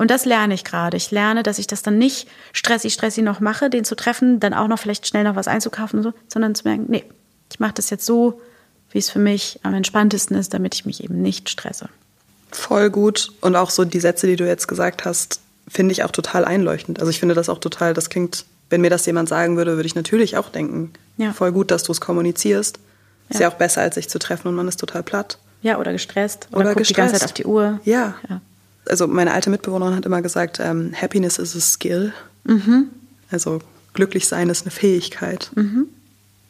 [0.01, 0.96] Und das lerne ich gerade.
[0.96, 4.55] Ich lerne, dass ich das dann nicht stressig, stressig noch mache, den zu treffen, dann
[4.55, 7.05] auch noch vielleicht schnell noch was einzukaufen und so, sondern zu merken, nee,
[7.53, 8.40] ich mache das jetzt so,
[8.92, 11.90] wie es für mich am entspanntesten ist, damit ich mich eben nicht stresse.
[12.51, 13.30] Voll gut.
[13.42, 16.98] Und auch so die Sätze, die du jetzt gesagt hast, finde ich auch total einleuchtend.
[16.98, 19.86] Also ich finde das auch total, das klingt, wenn mir das jemand sagen würde, würde
[19.86, 21.34] ich natürlich auch denken, ja.
[21.34, 22.78] voll gut, dass du es kommunizierst.
[23.28, 25.36] Ist ja auch besser, als sich zu treffen und man ist total platt.
[25.61, 26.48] Ja, oder gestresst.
[26.53, 26.90] Oder, guckt gestresst.
[26.90, 27.80] die ganze Zeit auf die Uhr.
[27.84, 28.14] Ja.
[28.30, 28.40] Ja.
[28.89, 32.12] Also meine alte Mitbewohnerin hat immer gesagt, ähm, Happiness is a skill.
[33.31, 33.61] Also
[33.95, 35.51] glücklich sein ist eine Fähigkeit.
[35.55, 35.89] Kannst Mhm.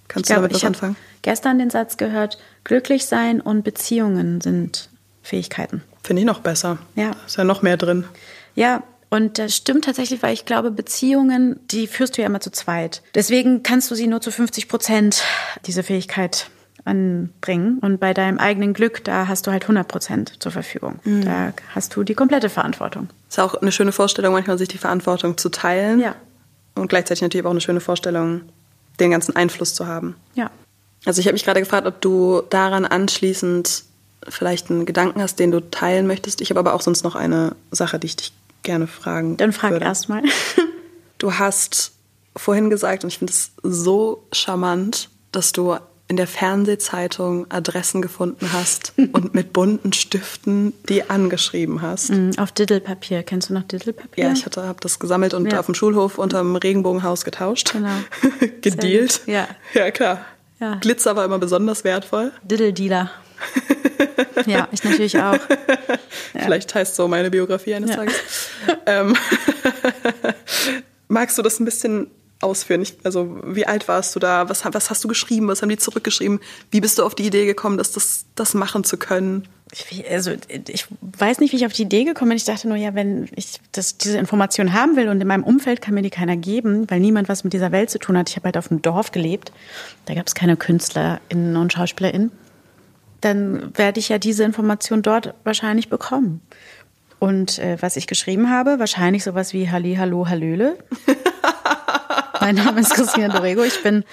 [0.09, 0.97] Ich du damit was ich habe anfangen?
[1.23, 4.89] gestern den Satz gehört, glücklich sein und Beziehungen sind
[5.23, 5.83] Fähigkeiten.
[6.03, 6.79] Finde ich noch besser.
[6.97, 7.11] Ja.
[7.27, 8.05] Ist ja noch mehr drin.
[8.55, 12.51] Ja, und das stimmt tatsächlich, weil ich glaube, Beziehungen, die führst du ja immer zu
[12.53, 13.03] zweit.
[13.15, 15.23] Deswegen kannst du sie nur zu 50 Prozent,
[15.67, 16.49] diese Fähigkeit,
[16.85, 17.79] anbringen.
[17.81, 21.01] Und bei deinem eigenen Glück, da hast du halt 100 Prozent zur Verfügung.
[21.05, 23.09] Da hast du die komplette Verantwortung.
[23.29, 26.01] Ist auch eine schöne Vorstellung, manchmal sich die Verantwortung zu teilen.
[26.01, 26.15] Ja.
[26.75, 28.43] Und gleichzeitig natürlich auch eine schöne Vorstellung,
[28.99, 30.17] den ganzen Einfluss zu haben.
[30.35, 30.51] Ja.
[31.05, 33.85] Also ich habe mich gerade gefragt, ob du daran anschließend
[34.29, 36.41] vielleicht einen Gedanken hast, den du teilen möchtest.
[36.41, 39.73] Ich habe aber auch sonst noch eine Sache, die ich dich gerne fragen Dann frag
[39.73, 39.87] würde.
[39.87, 40.23] erst mal.
[41.19, 41.93] Du hast
[42.37, 45.77] vorhin gesagt, und ich finde es so charmant, dass du
[46.11, 52.11] in der Fernsehzeitung Adressen gefunden hast und mit bunten Stiften die angeschrieben hast.
[52.11, 53.23] Mm, Auf Diddlepapier.
[53.23, 54.25] Kennst du noch Diddlepapier?
[54.25, 55.61] Ja, ich hatte, habe das gesammelt und Ja.
[55.61, 57.73] auf dem Schulhof unterm Regenbogenhaus getauscht.
[57.73, 57.95] Genau.
[58.61, 59.21] Gedealt.
[59.27, 59.47] Ja.
[59.73, 60.25] Ja, klar.
[60.59, 60.75] Ja.
[60.75, 62.33] Glitzer war immer besonders wertvoll.
[62.43, 63.11] Diddle-Dealer.
[64.47, 65.39] ja, ich natürlich auch.
[66.35, 67.97] Vielleicht heißt so meine Biografie eines Ja.
[67.97, 68.17] Tages.
[68.87, 69.15] ähm,
[71.09, 72.83] magst du das ein bisschen ausführen?
[72.83, 74.49] Ich, also, wie alt warst du da?
[74.49, 75.49] Was, was hast du geschrieben?
[75.49, 76.41] Was haben die zurückgeschrieben?
[76.71, 79.47] Wie bist du auf die Idee gekommen, dass das, das machen zu können?
[79.73, 80.33] Ich, also
[80.69, 82.37] ich weiß nicht, wie ich auf die Idee gekommen bin.
[82.37, 85.81] Ich dachte nur, ja, wenn ich das, diese Information haben will und in meinem Umfeld
[85.81, 88.29] kann mir die keiner geben, weil niemand was mit dieser Welt zu tun hat.
[88.31, 89.53] Ich habe halt auf dem Dorf gelebt.
[90.07, 92.33] Da gab es keine KünstlerInnen und SchauspielerInnen.
[93.21, 96.41] Dann werde ich ja diese Information dort wahrscheinlich bekommen.
[97.21, 100.79] Und äh, was ich geschrieben habe, wahrscheinlich sowas wie Halli, Hallo, Hallöle.
[102.41, 104.05] Mein Name ist Christina Dorego, ich bin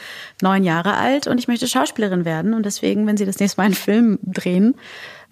[0.42, 2.54] neun Jahre alt und ich möchte Schauspielerin werden.
[2.54, 4.76] Und deswegen, wenn Sie das nächste Mal einen Film drehen,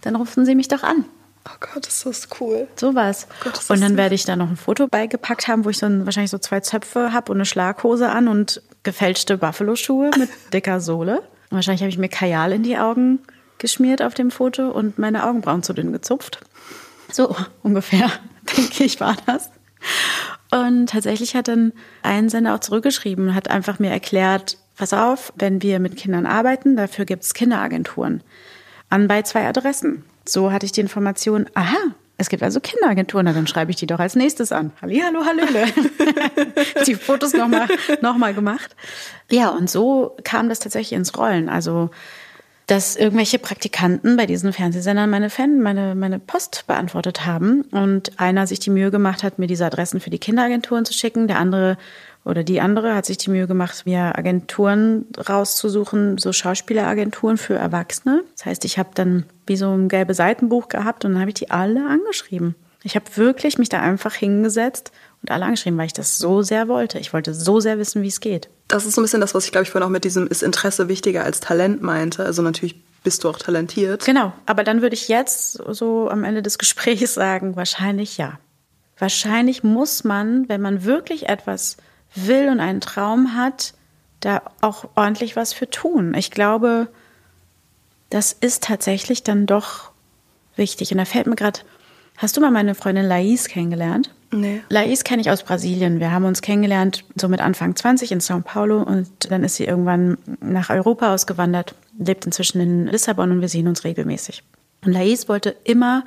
[0.01, 1.05] dann rufen Sie mich doch an.
[1.47, 2.67] Oh Gott, ist das cool.
[2.75, 3.27] Sowas.
[3.43, 5.85] Gott, das und dann werde ich da noch ein Foto beigepackt haben, wo ich so
[5.85, 10.79] ein, wahrscheinlich so zwei Zöpfe habe und eine Schlaghose an und gefälschte Buffalo-Schuhe mit dicker
[10.79, 11.19] Sohle.
[11.49, 13.19] Und wahrscheinlich habe ich mir Kajal in die Augen
[13.59, 16.39] geschmiert auf dem Foto und meine Augenbrauen zu dünn gezupft.
[17.11, 18.09] So ungefähr,
[18.57, 19.51] denke ich, war das.
[20.51, 21.73] Und tatsächlich hat dann
[22.03, 26.75] ein Sender auch zurückgeschrieben, hat einfach mir erklärt, pass auf, wenn wir mit Kindern arbeiten,
[26.75, 28.21] dafür gibt es Kinderagenturen.
[28.89, 30.03] An bei zwei Adressen.
[30.27, 31.77] So hatte ich die Information, aha,
[32.17, 34.71] es gibt also Kinderagenturen, dann schreibe ich die doch als nächstes an.
[34.81, 35.65] Hallihallo, Hallöle.
[36.87, 37.67] die Fotos nochmal
[38.01, 38.75] noch mal gemacht.
[39.29, 41.49] Ja, und so kam das tatsächlich ins Rollen.
[41.49, 41.89] Also
[42.67, 48.47] dass irgendwelche Praktikanten bei diesen Fernsehsendern meine Fan, meine, meine Post beantwortet haben und einer
[48.47, 51.27] sich die Mühe gemacht hat, mir diese Adressen für die Kinderagenturen zu schicken.
[51.27, 51.77] Der andere
[52.23, 58.23] oder die andere hat sich die Mühe gemacht, mir Agenturen rauszusuchen, so Schauspieleragenturen für Erwachsene.
[58.35, 61.35] Das heißt, ich habe dann wie so ein gelbe Seitenbuch gehabt und dann habe ich
[61.35, 62.55] die alle angeschrieben.
[62.81, 64.91] Ich habe wirklich mich da einfach hingesetzt
[65.21, 66.99] und alle angeschrieben, weil ich das so sehr wollte.
[66.99, 68.49] Ich wollte so sehr wissen, wie es geht.
[68.67, 70.43] Das ist so ein bisschen das, was ich glaube ich vorhin auch mit diesem ist
[70.43, 72.25] Interesse wichtiger als Talent meinte.
[72.25, 74.03] Also natürlich bist du auch talentiert.
[74.05, 78.39] Genau, aber dann würde ich jetzt so am Ende des Gesprächs sagen, wahrscheinlich ja.
[78.97, 81.77] Wahrscheinlich muss man, wenn man wirklich etwas
[82.15, 83.73] will und einen Traum hat,
[84.21, 86.13] da auch ordentlich was für tun.
[86.15, 86.87] Ich glaube,
[88.09, 89.91] das ist tatsächlich dann doch
[90.55, 90.91] wichtig.
[90.91, 91.59] Und da fällt mir gerade,
[92.17, 94.14] hast du mal meine Freundin Lais kennengelernt?
[94.31, 94.61] Nee.
[94.69, 95.99] Lais kenne ich aus Brasilien.
[95.99, 99.65] Wir haben uns kennengelernt, so mit Anfang 20 in São Paulo und dann ist sie
[99.65, 104.43] irgendwann nach Europa ausgewandert, lebt inzwischen in Lissabon und wir sehen uns regelmäßig.
[104.83, 106.03] Und Lais wollte immer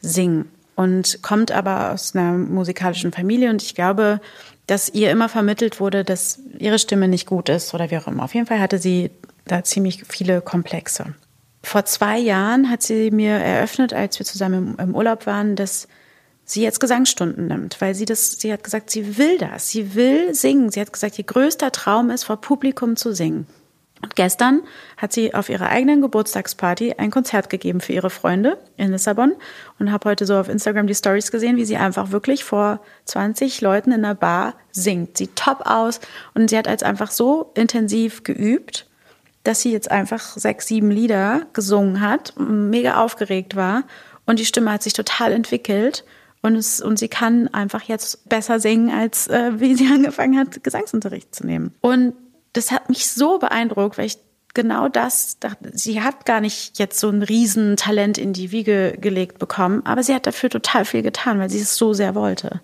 [0.00, 4.20] singen und kommt aber aus einer musikalischen Familie und ich glaube,
[4.66, 8.24] dass ihr immer vermittelt wurde, dass ihre Stimme nicht gut ist oder wie auch immer.
[8.24, 9.10] Auf jeden Fall hatte sie
[9.46, 11.14] da ziemlich viele Komplexe.
[11.62, 15.88] Vor zwei Jahren hat sie mir eröffnet, als wir zusammen im Urlaub waren, dass
[16.46, 20.32] sie jetzt Gesangsstunden nimmt, weil sie das, sie hat gesagt, sie will das, sie will
[20.32, 20.70] singen.
[20.70, 23.46] Sie hat gesagt, ihr größter Traum ist, vor Publikum zu singen.
[24.02, 24.62] Und gestern
[24.96, 29.34] hat sie auf ihrer eigenen Geburtstagsparty ein Konzert gegeben für ihre Freunde in Lissabon
[29.78, 33.60] und habe heute so auf Instagram die Stories gesehen, wie sie einfach wirklich vor 20
[33.62, 35.16] Leuten in einer Bar singt.
[35.16, 36.00] Sieht top aus
[36.34, 38.86] und sie hat als einfach so intensiv geübt,
[39.44, 43.84] dass sie jetzt einfach sechs, sieben Lieder gesungen hat, mega aufgeregt war
[44.26, 46.04] und die Stimme hat sich total entwickelt
[46.46, 50.62] und, es, und sie kann einfach jetzt besser singen, als äh, wie sie angefangen hat,
[50.62, 51.74] Gesangsunterricht zu nehmen.
[51.80, 52.14] Und
[52.52, 54.18] das hat mich so beeindruckt, weil ich
[54.54, 59.38] genau das dachte, sie hat gar nicht jetzt so ein Riesentalent in die Wiege gelegt
[59.38, 62.62] bekommen, aber sie hat dafür total viel getan, weil sie es so sehr wollte.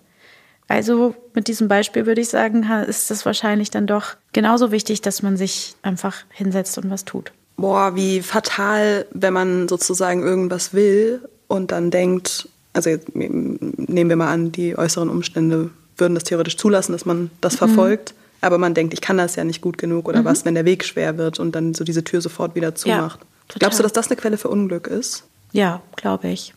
[0.67, 5.21] Also mit diesem Beispiel würde ich sagen, ist es wahrscheinlich dann doch genauso wichtig, dass
[5.21, 7.31] man sich einfach hinsetzt und was tut.
[7.57, 14.15] boah, wie fatal, wenn man sozusagen irgendwas will und dann denkt, also jetzt nehmen wir
[14.15, 18.13] mal an, die äußeren Umstände würden das theoretisch zulassen, dass man das verfolgt.
[18.13, 18.23] Mhm.
[18.41, 20.25] Aber man denkt, ich kann das ja nicht gut genug oder mhm.
[20.25, 23.19] was, wenn der Weg schwer wird und dann so diese Tür sofort wieder zumacht.
[23.21, 25.23] Ja, Glaubst du, dass das eine Quelle für Unglück ist?
[25.51, 26.53] Ja, glaube ich.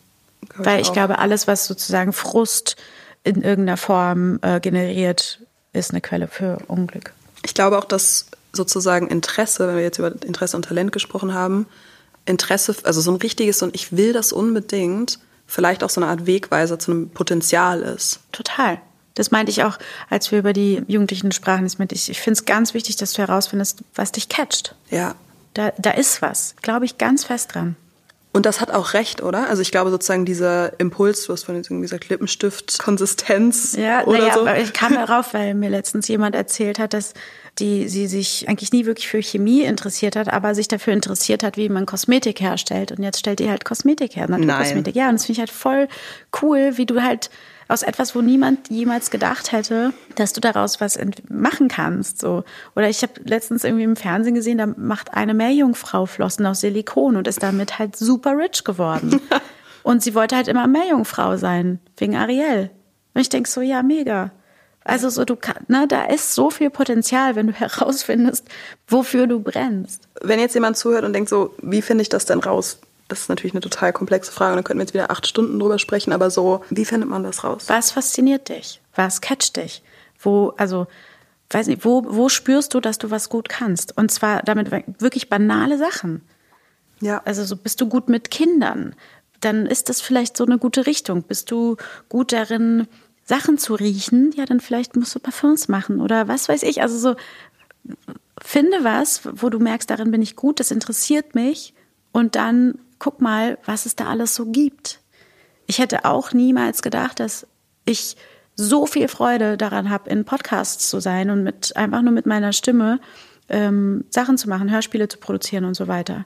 [0.49, 2.75] Glaub Weil ich, ich glaube, alles, was sozusagen Frust
[3.23, 5.39] in irgendeiner Form äh, generiert,
[5.73, 7.13] ist eine Quelle für Unglück.
[7.43, 11.67] Ich glaube auch, dass sozusagen Interesse, wenn wir jetzt über Interesse und Talent gesprochen haben,
[12.25, 16.25] Interesse, also so ein richtiges und ich will das unbedingt, vielleicht auch so eine Art
[16.27, 18.19] Wegweiser zu einem Potenzial ist.
[18.31, 18.79] Total.
[19.15, 19.77] Das meinte ich auch,
[20.09, 21.63] als wir über die Jugendlichen sprachen.
[21.63, 24.75] Das meinte ich, ich finde es ganz wichtig, dass du herausfindest, was dich catcht.
[24.91, 25.15] Ja.
[25.55, 27.75] Da, da ist was, glaube ich, ganz fest dran.
[28.31, 29.49] Und das hat auch recht, oder?
[29.49, 34.41] Also ich glaube sozusagen dieser Impuls, du hast von dieser Klippenstift-Konsistenz ja, oder naja, so.
[34.41, 37.15] Aber ich kam darauf, weil mir letztens jemand erzählt hat, dass
[37.59, 41.57] die sie sich eigentlich nie wirklich für Chemie interessiert hat, aber sich dafür interessiert hat,
[41.57, 42.91] wie man Kosmetik herstellt.
[42.91, 44.95] Und jetzt stellt ihr halt Kosmetik her, Naturkosmetik.
[44.95, 45.87] Ja, und das finde ich halt voll
[46.41, 47.29] cool, wie du halt
[47.67, 50.97] aus etwas, wo niemand jemals gedacht hätte, dass du daraus was
[51.29, 52.19] machen kannst.
[52.19, 52.43] So.
[52.75, 57.17] Oder ich habe letztens irgendwie im Fernsehen gesehen, da macht eine Meerjungfrau Flossen aus Silikon
[57.17, 59.19] und ist damit halt super rich geworden.
[59.83, 62.69] und sie wollte halt immer Meerjungfrau sein, wegen Ariel.
[63.13, 64.31] Und ich denk so, ja, mega.
[64.87, 68.45] Also so du ne, da ist so viel Potenzial, wenn du herausfindest,
[68.87, 70.07] wofür du brennst.
[70.21, 72.79] Wenn jetzt jemand zuhört und denkt so, wie finde ich das denn raus?
[73.07, 75.59] das ist natürlich eine total komplexe Frage und da könnten wir jetzt wieder acht Stunden
[75.59, 77.65] drüber sprechen, aber so, wie findet man das raus?
[77.67, 78.81] Was fasziniert dich?
[78.95, 79.81] Was catcht dich?
[80.19, 80.87] Wo, also,
[81.51, 83.97] weiß nicht, wo, wo spürst du, dass du was gut kannst?
[83.97, 86.21] Und zwar damit wirklich banale Sachen.
[86.99, 87.21] Ja.
[87.25, 88.95] Also so bist du gut mit Kindern,
[89.39, 91.21] dann ist das vielleicht so eine gute Richtung.
[91.23, 91.77] Bist du
[92.09, 92.87] gut darin,
[93.27, 94.31] Sachen zu riechen?
[94.35, 96.81] Ja, dann vielleicht musst du Parfums machen oder was weiß ich.
[96.81, 97.15] Also so,
[98.41, 101.73] finde was, wo du merkst, darin bin ich gut, das interessiert mich
[102.13, 105.01] und dann guck mal, was es da alles so gibt.
[105.65, 107.45] Ich hätte auch niemals gedacht, dass
[107.85, 108.15] ich
[108.55, 112.53] so viel Freude daran habe, in Podcasts zu sein und mit einfach nur mit meiner
[112.53, 112.99] Stimme
[113.49, 116.25] ähm, Sachen zu machen, Hörspiele zu produzieren und so weiter.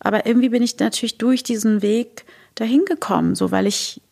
[0.00, 2.24] Aber irgendwie bin ich natürlich durch diesen Weg
[2.56, 4.02] dahin gekommen, so weil ich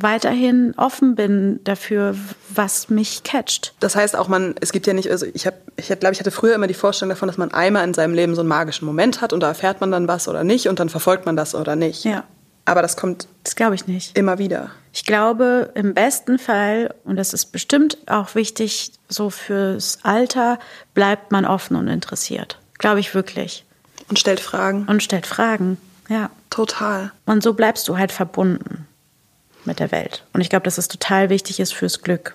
[0.00, 2.14] weiterhin offen bin dafür,
[2.48, 3.74] was mich catcht.
[3.80, 6.30] Das heißt auch, man, es gibt ja nicht, also ich habe, ich glaube, ich hatte
[6.30, 9.20] früher immer die Vorstellung davon, dass man einmal in seinem Leben so einen magischen Moment
[9.20, 11.74] hat und da erfährt man dann was oder nicht und dann verfolgt man das oder
[11.74, 12.04] nicht.
[12.04, 12.24] Ja.
[12.64, 13.28] Aber das kommt.
[13.44, 14.16] Das glaube ich nicht.
[14.16, 14.70] Immer wieder.
[14.92, 20.58] Ich glaube, im besten Fall, und das ist bestimmt auch wichtig, so fürs Alter,
[20.94, 22.58] bleibt man offen und interessiert.
[22.78, 23.64] Glaube ich wirklich.
[24.08, 24.86] Und stellt Fragen.
[24.86, 25.78] Und stellt Fragen,
[26.08, 26.30] ja.
[26.50, 27.12] Total.
[27.26, 28.87] Und so bleibst du halt verbunden
[29.64, 30.24] mit der Welt.
[30.32, 32.34] Und ich glaube, dass es total wichtig ist fürs Glück.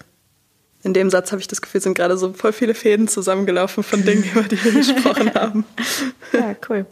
[0.84, 4.04] In dem Satz habe ich das Gefühl, sind gerade so voll viele Fäden zusammengelaufen von
[4.04, 5.66] Dingen, über die wir gesprochen haben.
[6.34, 6.86] Ja, cool.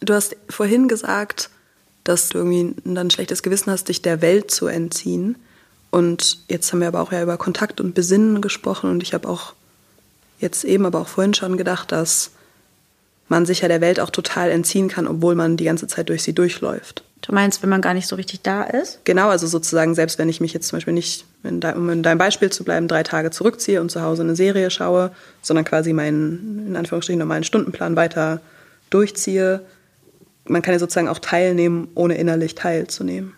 [0.00, 1.50] Du hast vorhin gesagt,
[2.04, 5.36] dass du irgendwie ein schlechtes Gewissen hast, dich der Welt zu entziehen.
[5.90, 8.90] Und jetzt haben wir aber auch ja über Kontakt und Besinnen gesprochen.
[8.90, 9.54] Und ich habe auch
[10.38, 12.30] jetzt eben, aber auch vorhin schon gedacht, dass
[13.28, 16.22] man sich ja der Welt auch total entziehen kann, obwohl man die ganze Zeit durch
[16.22, 17.02] sie durchläuft.
[17.22, 19.00] Du meinst, wenn man gar nicht so richtig da ist?
[19.04, 22.50] Genau, also sozusagen, selbst wenn ich mich jetzt zum Beispiel nicht, um in deinem Beispiel
[22.50, 25.10] zu bleiben, drei Tage zurückziehe und zu Hause eine Serie schaue,
[25.42, 28.40] sondern quasi meinen, in Anführungsstrichen, normalen Stundenplan weiter
[28.90, 29.62] durchziehe.
[30.44, 33.34] Man kann ja sozusagen auch teilnehmen, ohne innerlich teilzunehmen.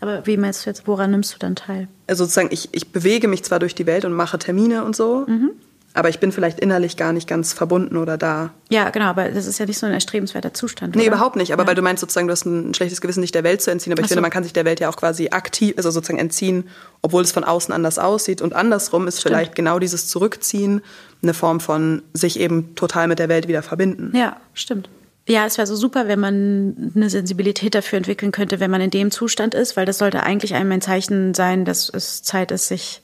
[0.00, 1.88] Aber wie meinst du jetzt, woran nimmst du dann teil?
[2.06, 5.24] Also sozusagen, ich, ich bewege mich zwar durch die Welt und mache Termine und so,
[5.26, 5.50] mhm
[5.94, 8.52] aber ich bin vielleicht innerlich gar nicht ganz verbunden oder da.
[8.68, 10.96] Ja, genau, aber das ist ja nicht so ein erstrebenswerter Zustand.
[10.96, 11.12] Nee, oder?
[11.12, 11.52] überhaupt nicht.
[11.52, 11.68] Aber ja.
[11.68, 13.92] weil du meinst sozusagen, du hast ein schlechtes Gewissen, dich der Welt zu entziehen.
[13.92, 14.14] Aber ich so.
[14.14, 16.68] finde, man kann sich der Welt ja auch quasi aktiv, also sozusagen entziehen,
[17.00, 18.42] obwohl es von außen anders aussieht.
[18.42, 19.34] Und andersrum ist Stimmt.
[19.34, 20.82] vielleicht genau dieses Zurückziehen
[21.22, 24.12] eine Form von sich eben total mit der Welt wieder verbinden.
[24.16, 24.88] Ja, stimmt.
[25.28, 28.90] Ja, es wäre so super, wenn man eine Sensibilität dafür entwickeln könnte, wenn man in
[28.90, 32.66] dem Zustand ist, weil das sollte eigentlich einem ein Zeichen sein, dass es Zeit ist,
[32.66, 33.00] sich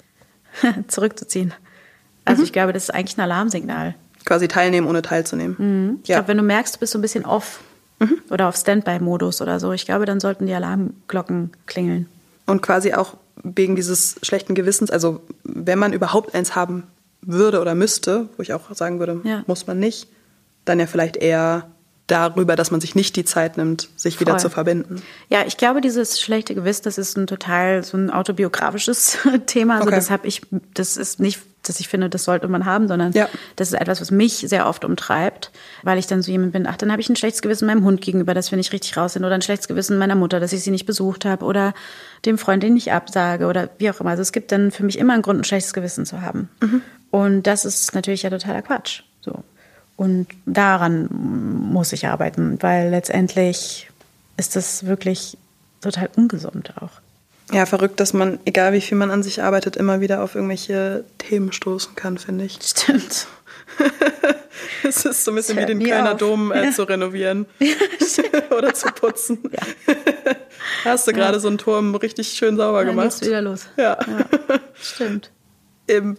[0.89, 1.55] zurückzuziehen.
[2.31, 2.47] Also mhm.
[2.47, 3.95] ich glaube, das ist eigentlich ein Alarmsignal.
[4.25, 5.57] Quasi teilnehmen, ohne teilzunehmen.
[5.59, 5.99] Mhm.
[6.03, 6.17] Ich ja.
[6.17, 7.61] glaube, wenn du merkst, du bist so ein bisschen off
[7.99, 8.19] mhm.
[8.31, 12.07] oder auf Standby-Modus oder so, ich glaube, dann sollten die Alarmglocken klingeln.
[12.47, 16.85] Und quasi auch wegen dieses schlechten Gewissens, also wenn man überhaupt eins haben
[17.23, 19.43] würde oder müsste, wo ich auch sagen würde, ja.
[19.47, 20.09] muss man nicht,
[20.65, 21.69] dann ja vielleicht eher
[22.11, 24.27] darüber, dass man sich nicht die Zeit nimmt, sich Voll.
[24.27, 25.03] wieder zu verbinden.
[25.29, 29.77] Ja, ich glaube, dieses schlechte Gewissen, das ist ein total so ein autobiografisches Thema.
[29.77, 29.97] Also okay.
[29.97, 30.43] das habe ich,
[30.75, 31.41] das ist nicht,
[31.71, 33.29] dass ich finde, das sollte man haben, sondern ja.
[33.57, 35.51] das ist etwas, was mich sehr oft umtreibt,
[35.83, 38.01] weil ich dann so jemand bin, ach, dann habe ich ein schlechtes Gewissen meinem Hund
[38.01, 40.63] gegenüber, dass wir nicht richtig raus sind, oder ein schlechtes Gewissen meiner Mutter, dass ich
[40.63, 41.73] sie nicht besucht habe, oder
[42.27, 44.11] dem Freund, den ich absage, oder wie auch immer.
[44.11, 46.49] Also es gibt dann für mich immer einen Grund, ein schlechtes Gewissen zu haben.
[46.61, 46.83] Mhm.
[47.11, 49.03] Und das ist natürlich ja totaler Quatsch.
[49.21, 49.45] So.
[49.97, 53.89] Und daran muss ich arbeiten, weil letztendlich
[54.37, 55.37] ist das wirklich
[55.81, 56.91] total ungesund auch.
[57.53, 61.05] Ja, verrückt, dass man, egal wie viel man an sich arbeitet, immer wieder auf irgendwelche
[61.19, 62.59] Themen stoßen kann, finde ich.
[62.63, 63.27] Stimmt.
[64.83, 66.19] Es ist so ein bisschen wie den Kölner auf.
[66.19, 66.73] Dom äh, ja.
[66.73, 67.47] zu renovieren
[68.51, 69.39] oder zu putzen.
[69.51, 69.95] Ja.
[70.85, 71.41] Hast du gerade ja.
[71.41, 73.11] so einen Turm richtig schön sauber Dann gemacht?
[73.11, 73.67] Geht's wieder los.
[73.77, 73.99] Ja.
[74.81, 75.31] Stimmt.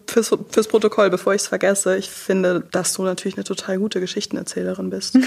[0.07, 4.01] Fürs, fürs Protokoll, bevor ich es vergesse, ich finde, dass du natürlich eine total gute
[4.01, 5.17] Geschichtenerzählerin bist.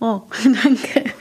[0.00, 1.12] oh, danke.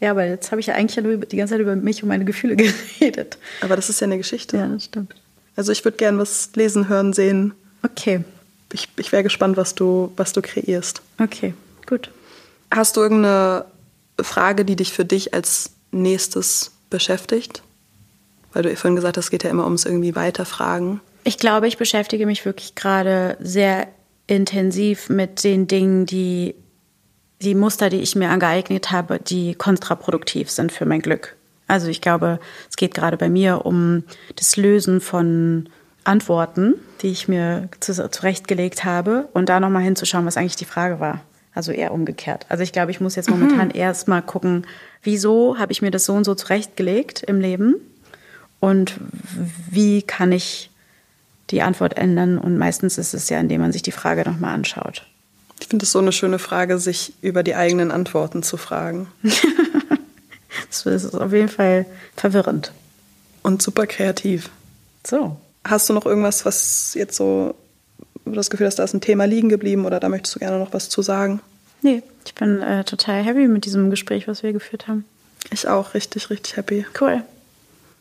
[0.00, 2.24] Ja, aber jetzt habe ich ja eigentlich nur die ganze Zeit über mich und meine
[2.24, 2.56] Gefühle
[3.00, 3.38] geredet.
[3.60, 4.56] Aber das ist ja eine Geschichte.
[4.56, 5.14] Ja, das stimmt.
[5.56, 7.54] Also ich würde gern was lesen, hören, sehen.
[7.82, 8.24] Okay.
[8.72, 11.00] Ich, ich wäre gespannt, was du, was du kreierst.
[11.18, 11.54] Okay,
[11.86, 12.10] gut.
[12.70, 13.64] Hast du irgendeine
[14.20, 17.62] Frage, die dich für dich als nächstes beschäftigt?
[18.52, 21.00] Weil du vorhin gesagt hast, es geht ja immer ums irgendwie weiterfragen.
[21.24, 23.88] Ich glaube, ich beschäftige mich wirklich gerade sehr
[24.26, 26.54] intensiv mit den Dingen, die
[27.42, 31.36] die Muster, die ich mir angeeignet habe, die kontraproduktiv sind für mein Glück.
[31.68, 32.38] Also ich glaube,
[32.70, 34.04] es geht gerade bei mir um
[34.36, 35.68] das Lösen von
[36.04, 41.20] Antworten, die ich mir zurechtgelegt habe und da nochmal hinzuschauen, was eigentlich die Frage war.
[41.54, 42.46] Also eher umgekehrt.
[42.48, 43.74] Also ich glaube, ich muss jetzt momentan mhm.
[43.74, 44.66] erst mal gucken,
[45.02, 47.76] wieso habe ich mir das so und so zurechtgelegt im Leben
[48.60, 49.00] und
[49.70, 50.70] wie kann ich
[51.50, 52.38] die Antwort ändern.
[52.38, 55.06] Und meistens ist es ja, indem man sich die Frage nochmal anschaut.
[55.60, 59.08] Ich finde es so eine schöne Frage, sich über die eigenen Antworten zu fragen.
[60.68, 61.86] das ist auf jeden Fall
[62.16, 62.72] verwirrend.
[63.42, 64.50] Und super kreativ.
[65.06, 65.36] So.
[65.64, 67.54] Hast du noch irgendwas, was jetzt so,
[68.24, 70.72] das Gefühl hast, da ist ein Thema liegen geblieben oder da möchtest du gerne noch
[70.72, 71.40] was zu sagen?
[71.82, 75.04] Nee, ich bin äh, total happy mit diesem Gespräch, was wir geführt haben.
[75.50, 76.86] Ich auch, richtig, richtig happy.
[77.00, 77.22] Cool.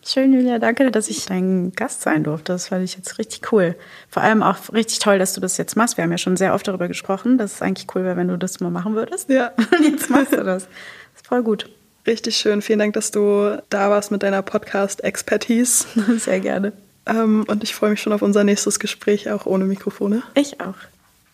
[0.07, 0.59] Schön, Julia.
[0.59, 2.53] Danke, dass ich dein Gast sein durfte.
[2.53, 3.75] Das fand ich jetzt richtig cool.
[4.07, 5.97] Vor allem auch richtig toll, dass du das jetzt machst.
[5.97, 8.37] Wir haben ja schon sehr oft darüber gesprochen, dass es eigentlich cool wäre, wenn du
[8.37, 9.29] das mal machen würdest.
[9.29, 9.51] Ja.
[9.57, 10.65] Und jetzt machst du das.
[10.65, 11.69] Das ist voll gut.
[12.05, 12.61] Richtig schön.
[12.61, 15.87] Vielen Dank, dass du da warst mit deiner Podcast-Expertise.
[16.19, 16.73] Sehr gerne.
[17.07, 20.21] Ähm, und ich freue mich schon auf unser nächstes Gespräch, auch ohne Mikrofone.
[20.35, 20.75] Ich auch.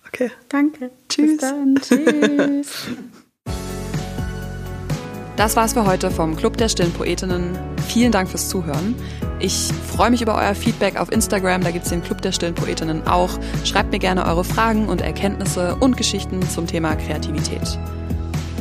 [0.08, 0.32] Okay.
[0.48, 0.92] Danke.
[1.10, 1.38] Tschüss.
[1.38, 1.76] Bis dann.
[1.76, 2.88] Tschüss.
[5.42, 7.58] Das war's für heute vom Club der Stillen Poetinnen.
[7.88, 8.94] Vielen Dank fürs Zuhören.
[9.40, 13.08] Ich freue mich über euer Feedback auf Instagram, da gibt's den Club der Stillen Poetinnen
[13.08, 13.32] auch.
[13.64, 17.80] Schreibt mir gerne eure Fragen und Erkenntnisse und Geschichten zum Thema Kreativität.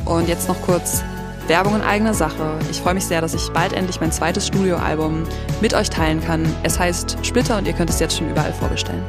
[0.07, 1.05] Und jetzt noch kurz
[1.49, 2.55] Werbung in eigener Sache.
[2.71, 5.25] Ich freue mich sehr, dass ich bald endlich mein zweites Studioalbum
[5.61, 6.51] mit euch teilen kann.
[6.63, 9.03] Es heißt Splitter und ihr könnt es jetzt schon überall vorbestellen.